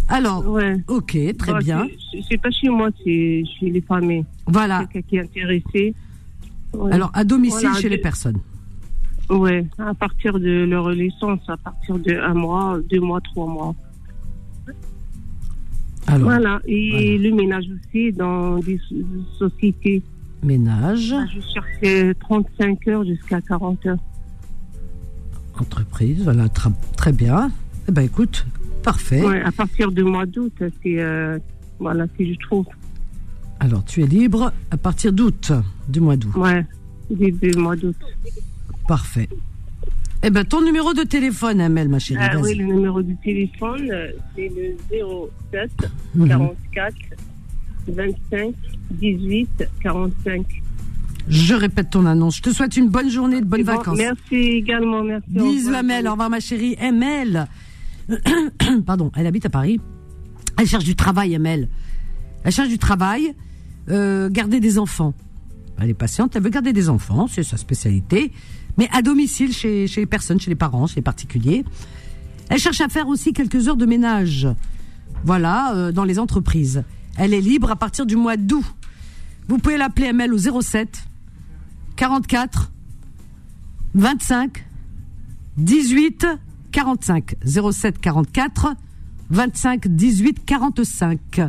[0.09, 0.77] Alors, ouais.
[0.89, 1.87] ok, très bah, bien.
[2.29, 4.25] C'est pas chez moi, c'est chez les familles.
[4.47, 4.85] Voilà.
[4.87, 5.95] Quelqu'un qui est intéressé.
[6.91, 8.39] Alors, à domicile chez les personnes.
[9.29, 13.75] Oui, à partir de leur licence, à partir de un mois, deux mois, trois mois.
[16.11, 17.29] Alors, Voilà, et voilà.
[17.29, 20.03] le ménage aussi dans des so- sociétés.
[20.42, 23.99] ménage, Je cherchais 35 heures jusqu'à 40 heures.
[25.59, 26.49] entreprise, voilà,
[26.96, 27.51] très bien.
[27.88, 28.46] Eh ben écoute,
[28.83, 29.23] parfait.
[29.25, 31.38] Ouais, à partir du mois d'août, c'est euh,
[31.79, 32.64] voilà, si je trouve.
[33.59, 35.53] Alors, tu es libre à partir d'août,
[35.88, 36.35] du mois d'août.
[36.37, 36.64] Ouais,
[37.11, 37.96] début mois d'août.
[38.88, 39.29] Parfait.
[40.23, 42.23] Eh ben, ton numéro de téléphone, Amel, ma chérie.
[42.23, 43.91] Ah, oui, le numéro du téléphone,
[44.37, 44.77] c'est le
[45.51, 45.71] 07
[46.15, 46.29] Mhm.
[46.29, 46.95] 44
[47.89, 48.55] 25
[48.91, 50.45] 18 45.
[51.29, 52.37] Je répète ton annonce.
[52.37, 53.97] Je te souhaite une bonne journée, de bonnes bon, vacances.
[53.99, 55.27] Merci également, merci.
[55.29, 55.73] Bisous.
[55.75, 56.07] Amel.
[56.07, 56.77] Au revoir, ma chérie.
[56.81, 57.47] Amel.
[58.87, 59.81] Pardon, elle habite à Paris.
[60.59, 61.69] Elle cherche du travail, Amel.
[62.45, 63.35] Elle cherche du travail,
[63.89, 65.15] euh, garder des enfants.
[65.81, 68.33] Elle est patiente, elle veut garder des enfants, c'est sa spécialité,
[68.77, 71.64] mais à domicile chez, chez les personnes, chez les parents, chez les particuliers.
[72.51, 74.49] Elle cherche à faire aussi quelques heures de ménage,
[75.25, 76.85] voilà, euh, dans les entreprises.
[77.16, 78.64] Elle est libre à partir du mois d'août.
[79.49, 81.03] Vous pouvez l'appeler ML au 07
[81.97, 82.71] 44
[83.95, 84.64] 25
[85.57, 86.27] 18
[86.73, 88.75] 45 07 44
[89.31, 91.40] 25 18 45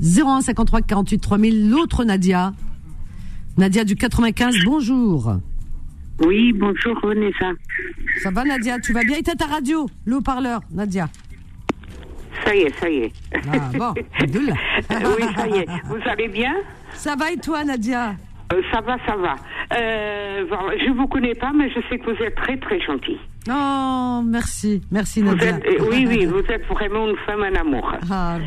[0.00, 2.52] 01 53 48 3000 l'autre Nadia
[3.56, 5.34] Nadia du 95 bonjour
[6.24, 7.50] Oui, bonjour Vanessa.
[8.22, 9.18] ça va Nadia tu vas bien?
[9.18, 11.08] Éteins ta radio le haut-parleur Nadia?
[12.44, 13.12] Ça y est, ça y est.
[13.52, 15.66] ah bon oui, ça y est.
[15.84, 16.54] Vous allez bien?
[16.92, 18.14] Ça va et toi Nadia?
[18.52, 19.36] Euh, Ça va, ça va.
[19.78, 20.44] Euh,
[20.84, 23.18] je vous connais pas, mais je sais que vous êtes très, très gentil.
[23.48, 27.54] Oh merci merci Vous Nadia êtes, euh, oui, oui, vous êtes vraiment une femme en
[27.58, 27.92] amour.
[28.10, 28.38] ah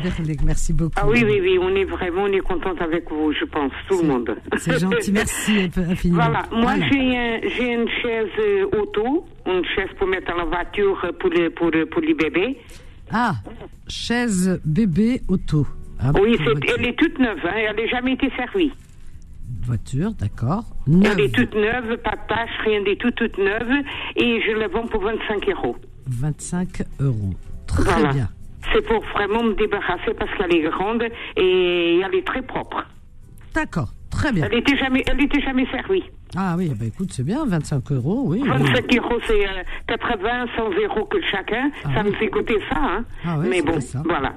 [0.44, 3.44] merci beaucoup Ah oui, oui, oui, on est vraiment, on est contente avec vous, je
[3.44, 4.36] pense, tout le monde.
[4.56, 6.86] c'est gentil merci infiniment Voilà, moi Voilà.
[6.92, 11.12] j'ai un- j'ai une chaise euh, auto, une chaise pour mettre dans la voiture euh,
[11.12, 12.58] pour les, pour, pour les bébés.
[13.10, 13.34] Ah,
[13.88, 15.66] chaise bébé auto.
[16.00, 16.74] Ah, Oui, voiture.
[16.78, 18.72] elle est toute neuve, hein, elle n'a jamais été servie.
[19.66, 20.64] Voiture, d'accord.
[20.86, 23.70] Elle est toute neuve, pas de tache, rien du tout, toute neuve,
[24.16, 25.76] et je la vends pour 25 euros.
[26.06, 27.34] 25 euros.
[27.66, 28.12] Très Voilà.
[28.12, 28.28] bien.
[28.72, 31.04] C'est pour vraiment me débarrasser parce qu'elle est grande
[31.36, 32.84] et elle est très propre.
[33.54, 34.46] D'accord, très bien.
[34.50, 36.02] Elle était jamais, elle était jamais servie.
[36.36, 38.40] Ah oui, bah écoute, c'est bien, 25 euros, oui.
[38.42, 38.48] oui.
[38.48, 41.70] 25 euros, c'est euh, 80, 100 euros que chacun.
[41.84, 42.10] Ah ça oui.
[42.10, 43.04] me fait coûter ça, hein.
[43.24, 44.02] Ah oui, Mais c'est bon, ça.
[44.04, 44.32] voilà.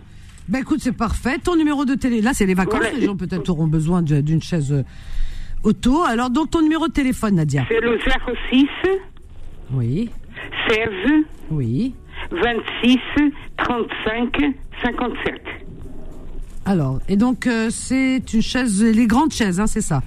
[0.49, 1.37] Bah écoute, c'est parfait.
[1.43, 4.71] Ton numéro de télé, là c'est les vacances, les gens peut-être auront besoin d'une chaise
[4.71, 4.83] euh,
[5.63, 6.03] auto.
[6.03, 7.65] Alors donc ton numéro de téléphone, Nadia?
[7.67, 7.99] C'est le
[8.49, 8.65] 06
[9.73, 10.09] Oui,
[10.69, 10.87] 16
[11.51, 11.93] oui.
[12.31, 12.97] 26
[13.57, 14.37] 35
[14.83, 15.41] 57.
[16.65, 20.01] Alors, et donc euh, c'est une chaise, les grandes chaises, hein, c'est ça?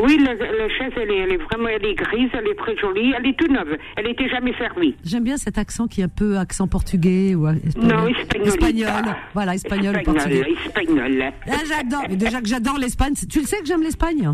[0.00, 2.76] Oui, la, la chaise, elle est, elle est vraiment, elle est grise, elle est très
[2.76, 3.76] jolie, elle est toute neuve.
[3.96, 4.94] Elle était jamais servie.
[5.04, 7.90] J'aime bien cet accent qui est un peu accent portugais ou euh, espagnol.
[7.96, 8.48] Non, espagnol.
[8.48, 10.46] Espagnol, voilà, espagnol, portugais.
[10.66, 11.22] espagnol.
[11.46, 12.04] Ah, j'adore.
[12.10, 13.14] Déjà que j'adore l'Espagne.
[13.30, 14.32] Tu le sais que j'aime l'Espagne?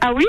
[0.00, 0.24] Ah oui?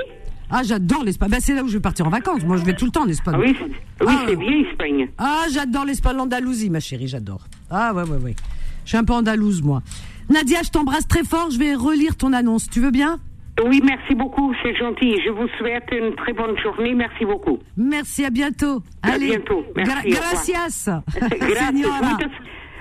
[0.50, 1.30] Ah, j'adore l'Espagne.
[1.30, 2.44] Ben, c'est là où je vais partir en vacances.
[2.44, 3.36] Moi, je vais tout le temps en Espagne.
[3.38, 4.26] Ah oui, c'est- oui Ah.
[4.28, 5.10] c'est bien Espagne.
[5.18, 7.46] Ah, j'adore l'Espagne, l'Andalousie, ma chérie, j'adore.
[7.70, 8.36] Ah, ouais, ouais, ouais.
[8.84, 9.82] Je suis un peu andalouse, moi.
[10.30, 11.52] Nadia, je t'embrasse très fort.
[11.52, 12.68] Je vais relire ton annonce.
[12.70, 13.20] Tu veux bien?
[13.66, 15.18] Oui, merci beaucoup, c'est gentil.
[15.24, 16.94] Je vous souhaite une très bonne journée.
[16.96, 17.60] Merci beaucoup.
[17.78, 18.82] Merci, à bientôt.
[19.04, 19.28] À Allez.
[19.28, 19.64] bientôt.
[19.76, 20.90] Merci, Gra- gracias.
[21.32, 22.32] Muchas-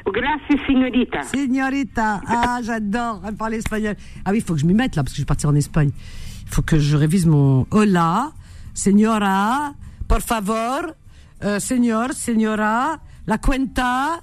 [0.06, 1.22] gracias, señorita.
[1.24, 2.20] Señorita.
[2.26, 3.20] Ah, j'adore.
[3.26, 3.94] Elle parle espagnol.
[4.24, 5.54] Ah oui, il faut que je m'y mette là, parce que je vais partir en
[5.54, 5.90] Espagne.
[6.46, 8.32] Il faut que je révise mon hola,
[8.74, 9.74] señora,
[10.08, 10.94] por favor,
[11.44, 14.20] euh, señor, señora, la cuenta,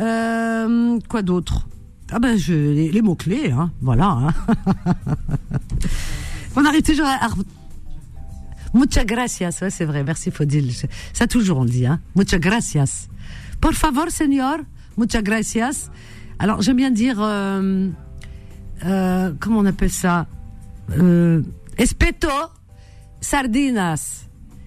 [0.00, 1.66] euh, quoi d'autre?
[2.10, 4.06] Ah ben, je, les, les mots-clés, hein, voilà.
[4.08, 4.34] hein.
[6.56, 7.28] On arrive toujours à...
[8.74, 10.70] Muchas gracias, ouais, c'est vrai, merci Faudil.
[10.70, 12.00] Je- Ça toujours on le dit, hein.
[12.14, 13.08] Muchas gracias.
[13.60, 14.58] Por favor, señor,
[14.96, 15.90] muchas gracias.
[16.38, 17.88] Alors j'aime bien dire, euh,
[18.84, 20.26] euh, comment on appelle ça?
[20.90, 21.42] Euh,
[21.78, 22.28] Espeto
[23.20, 24.22] sardinas.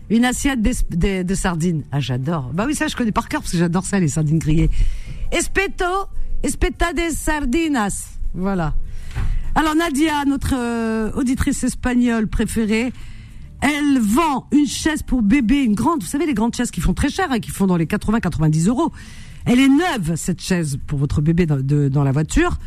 [0.10, 1.84] Une assiette de, de sardines.
[1.92, 2.50] Ah j'adore.
[2.54, 4.72] Bah oui ça je connais par cœur parce que j'adore ça les sardines grillées.
[5.32, 5.86] Espeto,
[6.44, 8.18] espeta de sardinas.
[8.34, 8.74] Voilà.
[9.56, 12.94] Alors Nadia, notre euh, auditrice espagnole préférée,
[13.62, 16.94] elle vend une chaise pour bébé, une grande, vous savez les grandes chaises qui font
[16.94, 18.92] très cher, hein, qui font dans les 80-90 euros.
[19.46, 22.58] Elle est neuve cette chaise pour votre bébé dans, de- dans la voiture.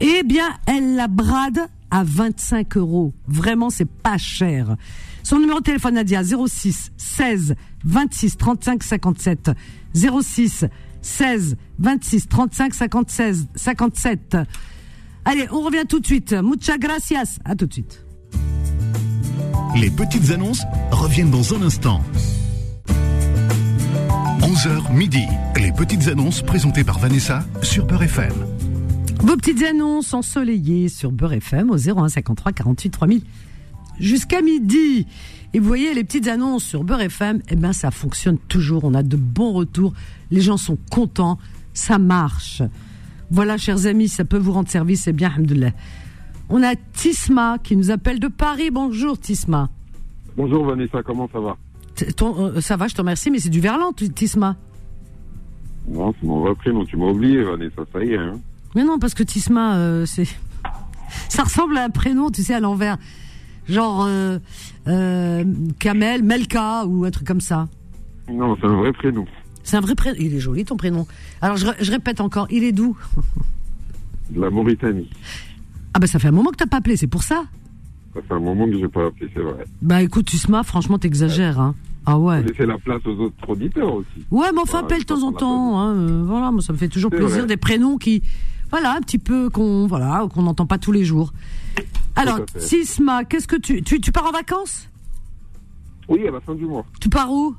[0.00, 3.12] Eh bien, elle la brade à 25 euros.
[3.26, 4.76] Vraiment, c'est pas cher.
[5.22, 9.50] Son numéro de téléphone, Nadia, 06 16 26 35 57.
[9.94, 10.64] 06
[11.08, 14.36] 16 26 35 56 57.
[15.24, 16.32] Allez, on revient tout de suite.
[16.32, 17.38] Muchas gracias.
[17.44, 18.04] À tout de suite.
[19.76, 22.02] Les petites annonces reviennent dans un instant.
[24.40, 25.24] 11h midi.
[25.56, 28.32] Les petites annonces présentées par Vanessa sur Peur FM.
[29.20, 33.22] Vos petites annonces ensoleillées sur Beurre FM au 01 53 48 3000
[34.00, 35.06] jusqu'à midi.
[35.54, 38.84] Et vous voyez, les petites annonces sur Beurre FM, eh ben, ça fonctionne toujours.
[38.84, 39.92] On a de bons retours.
[40.30, 41.38] Les gens sont contents.
[41.72, 42.62] Ça marche.
[43.30, 45.02] Voilà, chers amis, ça peut vous rendre service.
[45.04, 45.72] C'est bien, alhamdoulilah.
[46.50, 48.70] On a Tisma qui nous appelle de Paris.
[48.70, 49.68] Bonjour, Tisma.
[50.36, 51.56] Bonjour Vanessa, comment ça va?
[52.16, 54.56] Ton- euh, ça va, je te remercie, mais c'est du verlan, Tisma.
[55.88, 58.18] Non, c'est mon vrai prénom, tu m'as oublié Vanessa, ça y est.
[58.18, 58.38] Hein.
[58.74, 60.26] Mais non, parce que Tisma, euh, c'est,
[61.28, 62.98] ça ressemble à un prénom, tu sais, à l'envers,
[63.68, 64.38] genre euh,
[64.86, 65.44] euh,
[65.78, 67.68] Kamel, Melka ou un truc comme ça.
[68.30, 69.26] Non, c'est un vrai prénom.
[69.62, 70.16] C'est un vrai prénom.
[70.20, 71.06] Il est joli ton prénom.
[71.40, 72.96] Alors je, je répète encore, il est d'où?
[74.30, 75.08] De la Mauritanie.
[75.94, 77.44] Ah ben ça fait un moment que t'as pas appelé, c'est pour ça.
[78.14, 79.64] Ça fait un moment que j'ai pas appelé, c'est vrai.
[79.82, 81.74] Bah écoute, Tisma, franchement, t'exagères, hein.
[82.06, 82.42] Ah ouais.
[82.42, 84.24] Laisser la place aux autres auditeurs aussi.
[84.30, 85.78] Ouais, mais enfin, Voilà, appelle de temps en temps.
[85.78, 87.46] Hein, euh, voilà, moi, ça me fait toujours plaisir vrai.
[87.46, 88.22] des prénoms qui,
[88.70, 91.34] voilà, un petit peu qu'on, voilà, qu'on n'entend pas tous les jours.
[92.18, 92.60] Alors, fait.
[92.60, 94.88] Sisma, qu'est-ce que tu, tu, tu pars en vacances?
[96.08, 96.84] Oui, à la fin du mois.
[97.00, 97.54] Tu pars où?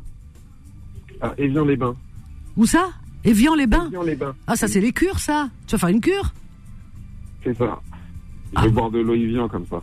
[1.22, 1.96] À Évian-les-Bains.
[2.58, 2.90] Où ça?
[3.24, 4.36] Évian-les-Bains Évian-les-Bains.
[4.48, 5.50] Ah, ça, c'est les cures, ça.
[5.68, 6.34] Tu vas faire une cure?
[7.44, 7.80] C'est ça.
[8.52, 9.82] Je Ah vais boire de l'eau Évian comme ça.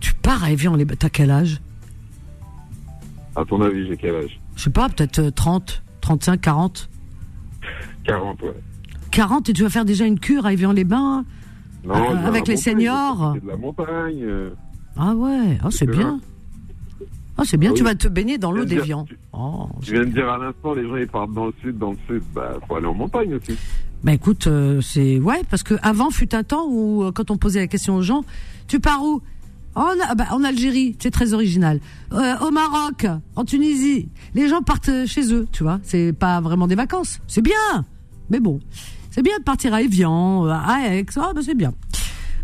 [0.00, 0.96] Tu pars à Évian-les-Bains.
[0.98, 1.60] T'as quel âge?
[3.34, 4.40] À ton avis, j'ai quel âge?
[4.56, 6.88] Je sais pas, peut-être euh, 30, 35, 40
[8.04, 8.54] 40, ouais.
[9.10, 11.24] 40 et tu vas faire déjà une cure à Évian-les-Bains
[11.86, 13.32] Non, Ah, avec les montagne, seniors.
[13.34, 14.22] C'est de la montagne.
[14.22, 14.50] euh,
[14.96, 16.20] Ah ouais, ah, c'est bien.
[17.38, 19.02] Ah, c'est bien, Ah tu vas te baigner dans l'eau Tu viens de d'Évian.
[19.04, 21.76] dire- Oh, Tu viens de dire à l'instant, les gens ils partent dans le sud,
[21.78, 23.56] dans le sud, bah faut aller en montagne aussi.
[24.02, 27.36] Bah écoute, euh, c'est ouais parce que avant fut un temps où euh, quand on
[27.36, 28.24] posait la question aux gens,
[28.68, 29.20] tu pars où?
[29.74, 31.80] En, ah bah, en Algérie, c'est très original.
[32.12, 35.78] Euh, au Maroc, en Tunisie, les gens partent chez eux, tu vois.
[35.82, 37.84] C'est pas vraiment des vacances, c'est bien,
[38.30, 38.58] mais bon,
[39.16, 41.72] c'est bien de partir à Evian, euh, à Aix, ah bah c'est bien.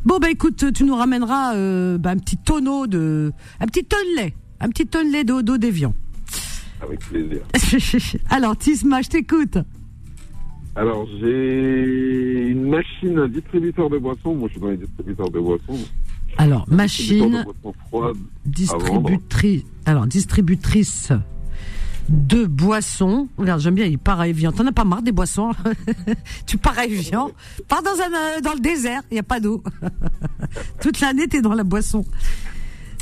[0.06, 3.30] Bon bah écoute, tu nous ramèneras euh, bah, un petit tonneau de,
[3.60, 5.92] un petit tonnelet, un petit tonnelet d'eau d'eau d'Evian.
[6.80, 7.42] Avec plaisir.
[8.30, 9.58] Alors Tisma, je t'écoute.
[10.74, 14.34] Alors j'ai une machine, un distributeur de boissons.
[14.34, 15.78] Moi je suis dans les distributeurs de boissons.
[16.38, 17.38] Alors Distributeur machine.
[17.38, 18.16] de boissons froides.
[18.46, 21.12] distributrice, alors distributrice
[22.08, 23.28] de boissons.
[23.38, 24.52] Regarde, j'aime bien, il part Evian.
[24.52, 25.52] T'en as pas marre des boissons
[26.46, 27.30] Tu pars Evian,
[27.68, 29.62] pars dans un euh, dans le désert, il y a pas d'eau.
[30.80, 32.04] Toute l'année t'es dans la boisson.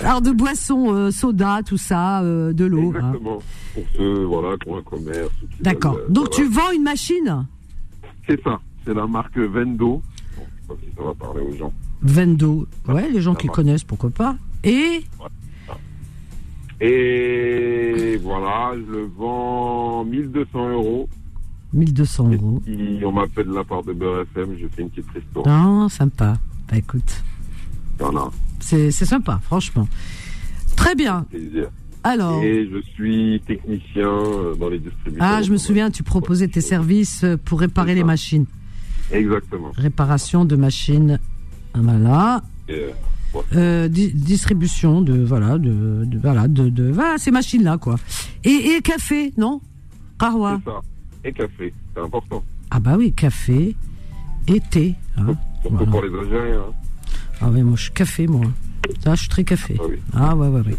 [0.00, 2.92] Alors de boissons, euh, soda, tout ça, euh, de l'eau.
[2.96, 3.12] hein.
[3.12, 3.38] Exactement.
[3.74, 5.30] Pour ceux voilà, ont un commerce.
[5.60, 5.98] D'accord.
[6.08, 7.46] Donc tu vends une machine?
[8.26, 8.60] C'est ça.
[8.86, 10.02] C'est la marque Vendo.
[10.36, 11.72] Bon, je sais pas si ça va parler aux gens.
[12.02, 12.66] Vendo.
[12.88, 14.36] Ouais, les gens qui connaissent, pourquoi pas.
[14.64, 15.02] Et
[16.80, 21.08] Et voilà, je le vends 1200 euros.
[21.72, 22.62] 1200 Et euros.
[22.64, 25.48] si on m'appelle de la part de Beurre FM, je fais une petite ristourne.
[25.48, 26.38] Ah, sympa.
[26.68, 27.22] Bah écoute,
[27.98, 29.88] Voilà, c'est sympa, franchement.
[30.76, 31.26] Très bien.
[31.30, 31.68] plaisir.
[32.02, 32.42] Alors.
[32.42, 35.28] Et je suis technicien euh, dans les distributeurs.
[35.28, 38.46] Ah, je me souviens, tu proposais tes services euh, pour réparer les machines.
[39.12, 39.70] Exactement.
[39.76, 41.18] Réparation de machines.
[41.74, 42.42] Voilà.
[42.68, 42.86] Et,
[43.54, 47.96] euh, di- distribution de voilà de, de- voilà de, de voilà ces machines là quoi.
[48.44, 49.60] Et, et café non?
[50.18, 50.60] Kahwa.
[50.64, 50.80] Ça.
[51.24, 52.42] Et café, c'est important.
[52.70, 53.74] Ah bah oui café
[54.48, 54.94] et thé.
[55.16, 55.34] hein.
[55.62, 55.90] Surtout Voilà.
[55.90, 56.60] pour les Algériens.
[56.68, 56.72] hein.
[57.40, 58.46] Ah oui moi je suis café moi.
[59.04, 59.76] Ça je suis très café.
[59.78, 59.96] Ah oui.
[60.14, 60.76] Ah ouais ouais ouais.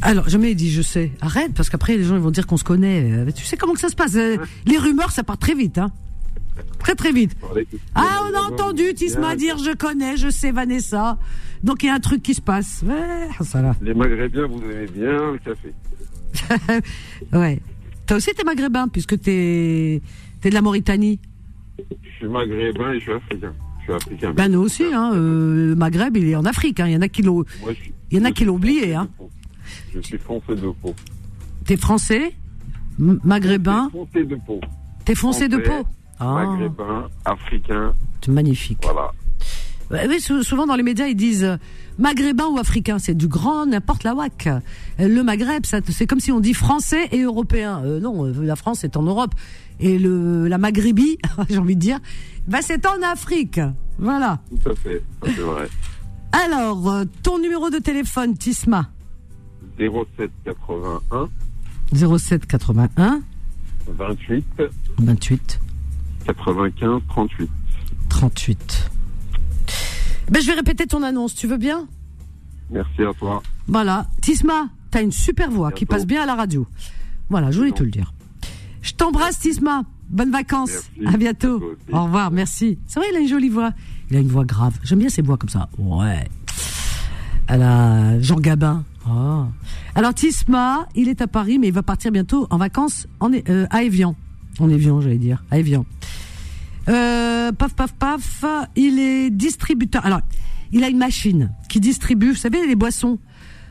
[0.00, 1.12] Alors jamais il dit je sais.
[1.20, 3.10] Arrête parce qu'après les gens ils vont dire qu'on se connaît.
[3.12, 4.14] Euh, Tu sais comment que ça se passe?
[4.16, 5.90] Euh, Les rumeurs ça part très vite hein.
[6.78, 7.36] Très très vite.
[7.94, 11.18] Ah, on a entendu Tisma dire je connais, je sais Vanessa.
[11.62, 12.82] Donc il y a un truc qui se passe.
[12.84, 13.28] Ouais.
[13.80, 15.72] Les Maghrébins, vous aimez bien le café.
[17.32, 17.60] Ouais.
[18.06, 20.02] Toi aussi t'es maghrébin puisque t'es
[20.40, 21.20] t'es de la Mauritanie.
[21.78, 23.54] Je suis maghrébin et je suis africain.
[23.78, 24.32] Je suis africain.
[24.32, 25.12] Ben nous aussi hein.
[25.14, 26.80] euh, le Maghreb il est en Afrique.
[26.80, 26.88] Hein.
[26.88, 28.94] Il y en a qui l'ont, oublié.
[28.94, 29.08] Hein.
[29.94, 30.94] Je suis foncé de peau.
[31.64, 32.34] T'es français,
[32.98, 34.60] maghrébin, Foncé de peau.
[35.04, 35.88] t'es foncé de Français, peau?
[36.20, 37.92] Ah, Maghrébin, africain,
[38.24, 38.78] c'est magnifique.
[38.82, 39.12] voilà.
[40.08, 41.56] Oui, sou- souvent dans les médias, ils disent euh,
[41.98, 42.98] maghrébin ou africain.
[42.98, 44.46] C'est du grand n'importe la whack.
[44.46, 44.60] Euh,
[44.98, 47.82] Le Maghreb, c'est comme si on dit français et européen.
[47.84, 49.34] Euh, non, la France est en Europe.
[49.80, 51.18] Et le, la Maghrébie,
[51.50, 51.98] j'ai envie de dire,
[52.48, 53.60] bah, c'est en Afrique.
[53.98, 54.38] Voilà.
[54.62, 55.02] Tout à fait.
[55.26, 55.68] C'est vrai.
[56.46, 56.90] Alors,
[57.22, 58.88] ton numéro de téléphone, Tisma?
[59.78, 61.28] 07 81
[61.94, 63.20] 07 81
[63.88, 64.44] 28
[64.98, 65.60] 28
[66.24, 67.50] 95 38.
[68.08, 68.90] 38.
[70.30, 71.86] Ben, je vais répéter ton annonce, tu veux bien?
[72.70, 73.42] Merci à toi.
[73.68, 74.06] Voilà.
[74.20, 76.66] Tisma, t'as une super voix qui passe bien à la radio.
[77.28, 78.12] Voilà, je voulais te le dire.
[78.82, 79.82] Je t'embrasse, Tisma.
[80.08, 80.90] Bonnes vacances.
[80.98, 81.14] Merci.
[81.14, 81.62] À bientôt.
[81.92, 82.78] Au revoir, merci.
[82.86, 83.72] C'est vrai, il a une jolie voix.
[84.10, 84.78] Il a une voix grave.
[84.82, 85.68] J'aime bien ces voix comme ça.
[85.78, 86.28] Ouais.
[87.48, 88.84] Elle a Jean Gabin.
[89.08, 89.44] Oh.
[89.94, 93.66] Alors, Tisma, il est à Paris, mais il va partir bientôt en vacances en, euh,
[93.70, 94.14] à Evian.
[94.58, 95.42] En Evian, j'allais dire.
[95.50, 95.84] À Evian.
[96.88, 98.44] Euh, paf, paf, paf.
[98.76, 100.04] Il est distributeur.
[100.04, 100.20] Alors,
[100.72, 103.18] il a une machine qui distribue, vous savez, les boissons.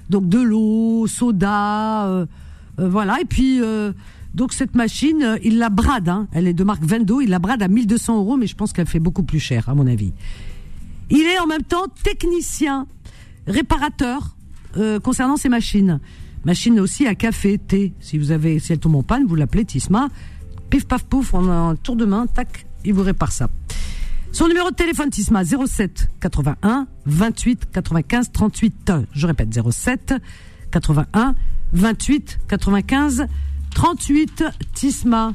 [0.09, 2.25] Donc de l'eau, soda, euh,
[2.79, 3.19] euh, voilà.
[3.21, 3.91] Et puis, euh,
[4.33, 6.09] donc cette machine, euh, il la brade.
[6.09, 6.27] Hein.
[6.31, 7.21] Elle est de marque Vendo.
[7.21, 9.75] Il la brade à 1200 euros, mais je pense qu'elle fait beaucoup plus cher, à
[9.75, 10.13] mon avis.
[11.09, 12.87] Il est en même temps technicien,
[13.45, 14.35] réparateur
[15.03, 15.99] concernant ces machines.
[16.45, 17.93] Machine aussi à café, thé.
[17.99, 20.07] Si vous avez, si elle tombe en panne, vous l'appelez Tisma.
[20.69, 23.49] Pif paf pouf, on a un tour de main, tac, il vous répare ça.
[24.31, 28.91] Son numéro de téléphone Tisma 07 81 28 95 38.
[29.11, 30.15] Je répète 07
[30.71, 31.35] 81
[31.73, 33.27] 28 95
[33.73, 35.33] 38 Tisma.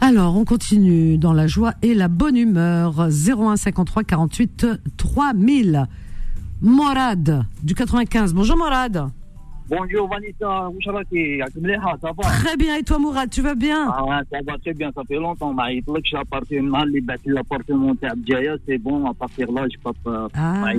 [0.00, 3.08] Alors, on continue dans la joie et la bonne humeur.
[3.08, 5.86] 01 53 48 3000.
[6.60, 8.34] Morad du 95.
[8.34, 9.10] Bonjour Morad.
[9.74, 10.68] Bonjour Vanessa,
[12.02, 12.22] ça va?
[12.44, 13.90] Très bien, et toi Mourad, tu vas bien?
[13.90, 15.54] Ah ouais, ça va très bien, ça fait longtemps.
[15.54, 16.84] Ma Itlek, j'ai appartenu à
[17.24, 20.28] l'appartement de Abdiaya, c'est bon, à partir là, je passe ah.
[20.66, 20.74] à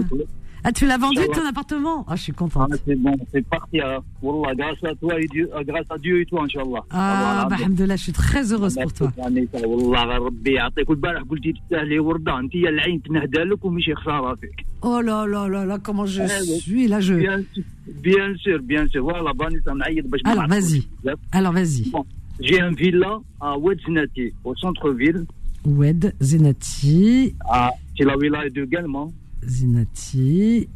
[0.65, 0.69] ما عيطلك.
[0.69, 1.35] Ah, tu l'as vendu Ça va.
[1.39, 2.71] ton appartement Ah, je suis contente.
[2.73, 3.77] Ah, c'est bon, c'est parti.
[3.81, 3.99] hein.
[4.23, 6.83] Wallah, grâce à toi et Dieu, euh, grâce à Dieu et toi, Inch'Allah.
[6.91, 9.11] Ah, bah, alhamdoulilah, je suis très heureuse pour toi.
[9.17, 13.95] Vanessa, والله غير ربي يعطيك والبارح قلتي تستاهلي وردة انت يا العين تنهدى لك ومشي
[13.95, 14.67] خسارة فيك.
[14.83, 16.61] Oh là là là là, comment je Eh oui.
[16.67, 17.15] suis là, je.
[17.15, 17.65] Bien sûr,
[18.09, 19.03] bien sûr, bien sûr.
[19.05, 20.83] Voilà, Vanessa, نعيط باش ما Alors, نعرفوش vas-y.
[21.03, 21.19] بزاف.
[21.33, 21.91] Alors, vas-y.
[21.91, 22.05] Bon,
[22.41, 25.21] j'ai un villa à Ouedznati, au centre-ville.
[25.67, 29.05] Oued, Zenati, Ah, c'est la wilaya de Galma.
[29.43, 30.69] Zenati.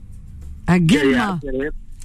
[0.67, 1.41] À Guelma.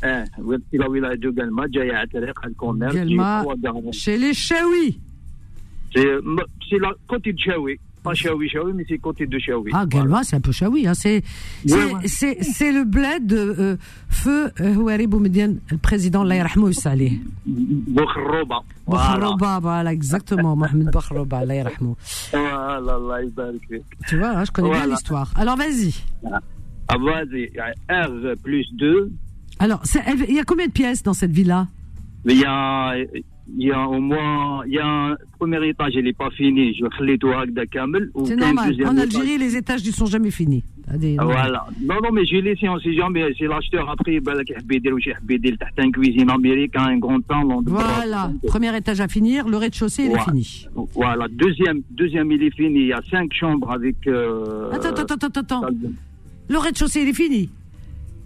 [0.03, 2.93] Eh, oui, c'est la wilaya de Galma, جاية على طريق الكوميرس.
[2.93, 3.93] Guelma, J'ai trois garages.
[3.93, 4.99] chez les Chaoui.
[5.95, 6.05] C'est
[8.03, 9.70] Pas Chaoui, Chaoui, mais c'est côté de Chaoui.
[9.72, 10.24] Ah, Galva, voilà.
[10.24, 10.86] c'est un peu Chaoui.
[10.88, 10.94] Hein.
[10.94, 11.22] C'est
[11.64, 13.76] le bled de euh,
[14.09, 17.20] feu euh, Houari Boumedienne, le président Allah Yarhamou Saleh.
[17.46, 18.62] Bokhroba.
[18.86, 20.57] Bokhroba, voilà, exactement.
[20.57, 21.96] Mohamed Bokhroba, Allah Yarhamou.
[24.09, 24.84] Tu vois, hein, je connais voilà.
[24.86, 25.30] bien l'histoire.
[25.36, 25.94] Alors, vas-y.
[26.88, 26.96] Ah,
[29.61, 29.82] Alors,
[30.28, 31.68] il y a combien de pièces dans cette villa?
[32.24, 32.94] Il y a
[33.49, 36.74] il y a au moins il y a un premier étage il n'est pas fini.
[36.74, 38.74] Je vais tout à Kamel c'est normal.
[38.86, 40.62] en Algérie les étages ne sont jamais finis.
[40.88, 41.66] Voilà.
[41.82, 43.24] Non non mais j'ai laissé on sait jamais.
[43.38, 44.20] C'est l'acheteur après
[45.78, 48.30] un cuisine américain un grand temps voilà.
[48.47, 50.68] premier étage à finir le rez-de-chaussée il est fini.
[50.95, 51.26] Voilà.
[51.28, 52.80] Deuxième deuxième il est fini.
[52.80, 55.62] Il y a cinq chambres avec euh, attends attends attends attends
[56.49, 57.51] le rez-de-chaussée il est fini.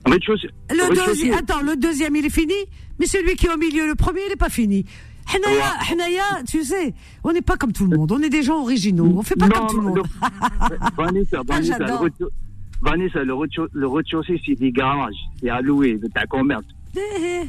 [0.06, 1.30] Le rez-de-chaussée.
[1.32, 2.54] attends le deuxième il est fini
[2.98, 4.84] mais celui qui est au milieu, le premier, il n'est pas fini.
[5.34, 6.94] Hnaya, Hnaya, tu sais,
[7.24, 8.12] on n'est pas comme tout le monde.
[8.12, 9.12] On est des gens originaux.
[9.16, 10.02] On fait pas Non, comme tout le monde.
[10.96, 12.18] Vanessa, Vanessa, le
[12.82, 15.16] Vanessa, rez-de-chaussée, c'est des garages.
[15.40, 16.64] C'est à louer, de ta commerce.
[16.96, 17.42] Eh,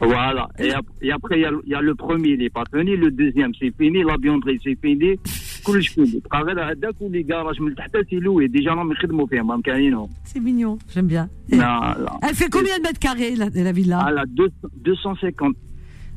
[0.00, 0.48] Voilà.
[0.58, 2.64] Et, ap- et après, il y, a, il y a le premier, il n'est pas
[2.74, 2.96] fini.
[2.96, 4.02] Le deuxième, c'est fini.
[4.02, 5.16] La buanderie, c'est fini.
[5.65, 9.61] كلش فيني بقى غير هذاك ولي كراج من تحت سيلوي ديجا راهم يخدموا فيه ما
[9.61, 11.27] كاينهم C'est mignon, j'aime bien.
[11.49, 11.57] لا
[11.99, 15.55] لا Elle fait combien de mètres carrés, la, la villa على 250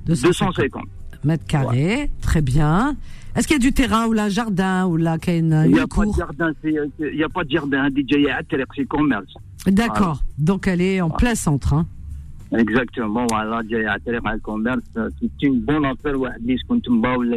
[0.07, 0.83] 250
[1.25, 2.97] mètres carrés, très bien.
[3.37, 5.39] Est-ce qu'il y a du terrain ou là un jardin ou là qu'il y a
[5.41, 7.45] une, Il n'y une a pas de cour jardin, c'est- c'est- il y a pas
[7.45, 9.33] de jardin, هذه جاية على الطريق c'est commerce.
[9.67, 10.19] D'accord.
[10.39, 11.73] Donc elle est en plein centre.
[11.75, 11.87] Hein.
[12.53, 17.17] Exactement, voilà, جاية على الطريق على الكوميرس c'est une bonne affaire واحد اللي يسكن تما
[17.17, 17.37] ولا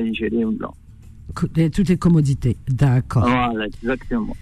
[1.75, 2.55] Toutes les commodités.
[2.67, 3.23] D'accord.
[3.29, 4.35] Voilà, exactement.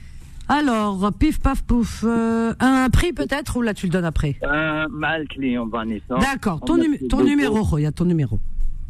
[0.48, 4.88] Alors, pif paf pouf, euh, un prix peut-être ou là tu le donnes après Euh,
[4.90, 6.16] مع الكليون Vanessa.
[6.20, 6.60] D'accord.
[6.68, 7.30] Ton, On a numé- fait ton beaucoup.
[7.30, 8.40] numéro, Roya, ton numéro.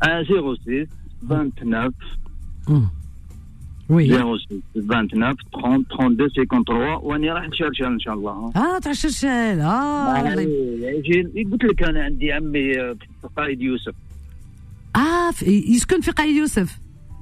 [0.01, 0.87] 1 06
[1.23, 1.93] 29
[3.89, 4.07] Oui.
[4.09, 9.27] 06 29 30 32 53 واني راح نشرشر ان شاء الله Ah, t'as cherché.
[9.61, 13.93] Ah, آه، يجي- قلت لك انا عندي عمي آه، في قائد يوسف
[14.97, 16.79] ah f- يسكن في قايد يوسف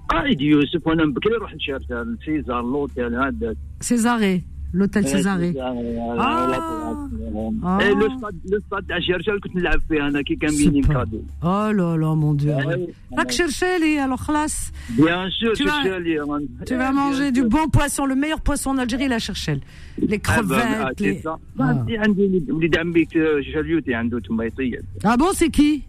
[0.09, 3.55] قائد يوسف وانا بكري نروح نشرشر سيزار لوتيل هذا
[3.89, 4.41] Césaré,
[4.77, 5.49] l'hôtel Césaré.
[6.19, 7.81] Ah.
[7.81, 10.87] ايه لو ستاد لو ستاد تاع شرشر كنت نلعب فيه انا كي كان بيني Super.
[10.93, 12.53] كادو Oh là là, mon Dieu.
[12.55, 12.89] Ouais.
[13.17, 14.71] راك cherché les alors classe.
[14.97, 18.69] بيان سور Tu vas- شرشر لي Tu vas manger du bon poisson, le meilleur poisson
[18.71, 19.59] en Algérie, la Cherchel.
[19.97, 21.27] Les crevettes, les...
[21.59, 23.07] عندي عندي وليد عمي
[23.53, 25.83] شريوتي عنده تما يصيد Ah bon, c'est qui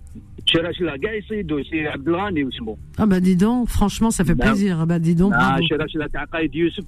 [2.97, 4.79] Ah bah dis donc, franchement, ça fait plaisir.
[4.81, 5.33] Ah bah dis donc.
[5.35, 6.85] Ah, Chirachila Taqaïd Youssef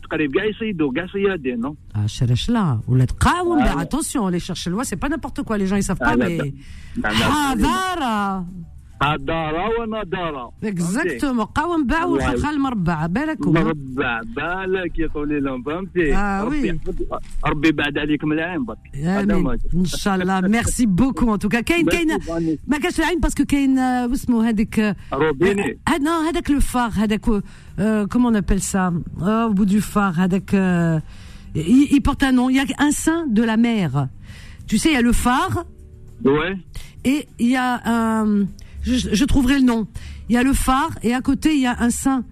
[1.58, 1.76] non?
[1.94, 2.80] Ah, Chirachila.
[2.88, 3.06] Ou la
[3.78, 6.40] attention, les chercher loi, c'est pas n'importe quoi, les gens ils savent pas, mais.
[7.04, 8.46] Ah, Havara
[9.01, 9.17] là, là.
[9.17, 13.53] Hadara دارا ونضارا Exactement, قاوم باع الله وخلخل المربع بالك هو.
[13.53, 16.69] مربع بالك يقولي لهم فهمتي آه، ربي وي.
[16.69, 21.39] يحفظ- ربي بعد عليكم العين برك هذا آمين ما ان شاء الله ميرسي بوكو ان
[21.39, 22.59] توكا كاين Merci, كاين Vanessa.
[22.67, 26.91] ما كاش العين باسكو كاين آه، واسمو هذيك آه، روبيني آه، نو هذاك لو فار
[26.95, 27.43] هذاك
[28.13, 31.01] كومون ابل سا au bout du phare هذاك euh,
[31.57, 34.09] il, il porte un nom il y a un saint de la mer
[34.69, 35.65] tu sais il y a le phare
[36.25, 36.53] ouais
[37.05, 38.47] et il y a un
[38.84, 39.88] je, trouverai le nom.
[40.30, 42.24] Il y a le phare et à côté il y a un saint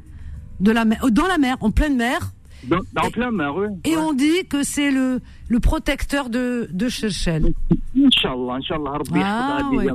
[0.59, 2.33] de la mer, dans la mer, en pleine mer.
[2.67, 3.67] Dans, dans et, mer, oui.
[3.85, 7.53] Et on dit que c'est le, le protecteur de, de Cherchel.
[7.97, 9.87] Inch'Allah, Inch'Allah, Rabbi, ah, oui.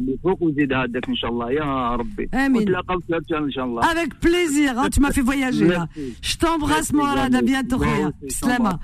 [3.83, 5.89] Avec plaisir, hein, tu m'as fait voyager là.
[6.23, 7.83] Je t'embrasse, Mourad, à bientôt.
[8.29, 8.81] Slama.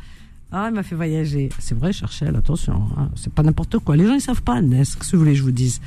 [0.53, 1.49] Ah, il m'a fait voyager.
[1.59, 3.97] C'est vrai, Cherchel, attention, hein, c'est pas n'importe quoi.
[3.97, 5.81] Les gens, ils savent pas, Nes, qu'est-ce que vous voulez que je vous dise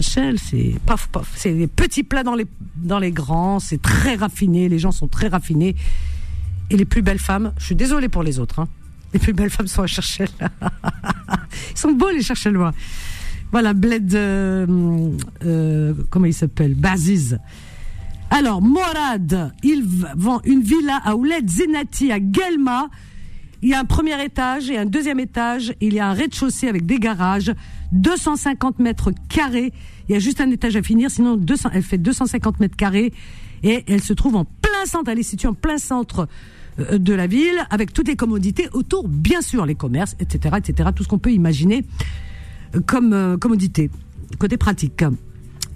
[0.00, 1.08] c'est paf.
[1.34, 3.60] C'est des petits plats dans les, dans les grands.
[3.60, 4.68] C'est très raffiné.
[4.68, 5.74] Les gens sont très raffinés.
[6.70, 8.68] Et les plus belles femmes, je suis désolée pour les autres, hein.
[9.12, 10.28] Les plus belles femmes sont à Cherchel.
[11.70, 12.72] Ils sont beaux, les Cherchelois.
[13.52, 14.66] Voilà, Bled, euh,
[15.44, 16.74] euh, comment il s'appelle?
[16.74, 17.38] Baziz.
[18.30, 19.84] Alors, Morad, il
[20.16, 22.88] vend une villa à Ouled Zenati à Guelma.
[23.62, 25.74] Il y a un premier étage et un deuxième étage.
[25.80, 27.52] Il y a un rez-de-chaussée avec des garages,
[27.92, 29.72] 250 mètres carrés.
[30.08, 33.12] Il y a juste un étage à finir, sinon 200, elle fait 250 mètres carrés
[33.62, 35.10] et elle se trouve en plein centre.
[35.10, 36.28] Elle est située en plein centre
[36.78, 40.90] euh, de la ville avec toutes les commodités autour, bien sûr, les commerces, etc., etc.,
[40.94, 41.84] tout ce qu'on peut imaginer
[42.74, 43.90] euh, comme euh, commodité,
[44.38, 45.02] côté pratique.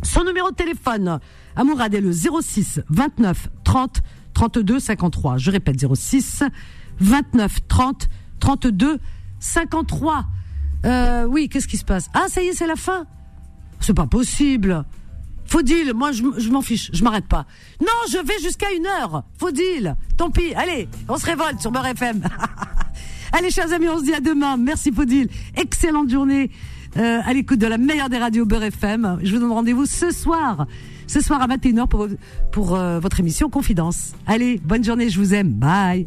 [0.03, 1.19] Son numéro de téléphone
[1.57, 4.03] à Mourad est le 06 29 30
[4.35, 5.39] 32 53.
[5.39, 6.45] Je répète 06
[7.01, 8.09] 29 30
[8.41, 8.99] 32
[9.39, 10.25] 53.
[10.85, 12.09] Euh, oui, qu'est-ce qui se passe?
[12.15, 13.07] Ah, ça y est, c'est la fin.
[13.81, 14.85] C'est pas possible.
[15.47, 17.45] Faudil, moi je, m'en fiche, je m'arrête pas.
[17.81, 19.25] Non, je vais jusqu'à une heure.
[19.37, 20.55] Faudil, tant pis.
[20.55, 22.23] Allez, on se révolte sur Beurre FM.
[23.33, 24.57] Allez, chers amis, on se dit à demain.
[24.57, 25.29] Merci Faudil.
[25.57, 26.51] Excellente journée
[26.97, 29.19] euh, à l'écoute de la meilleure des radios Beurre FM.
[29.25, 30.67] Je vous donne rendez-vous ce soir,
[31.09, 32.07] ce soir à 21h pour,
[32.53, 34.13] pour euh, votre émission Confidence.
[34.29, 35.51] Allez, bonne journée, je vous aime.
[35.51, 36.07] Bye.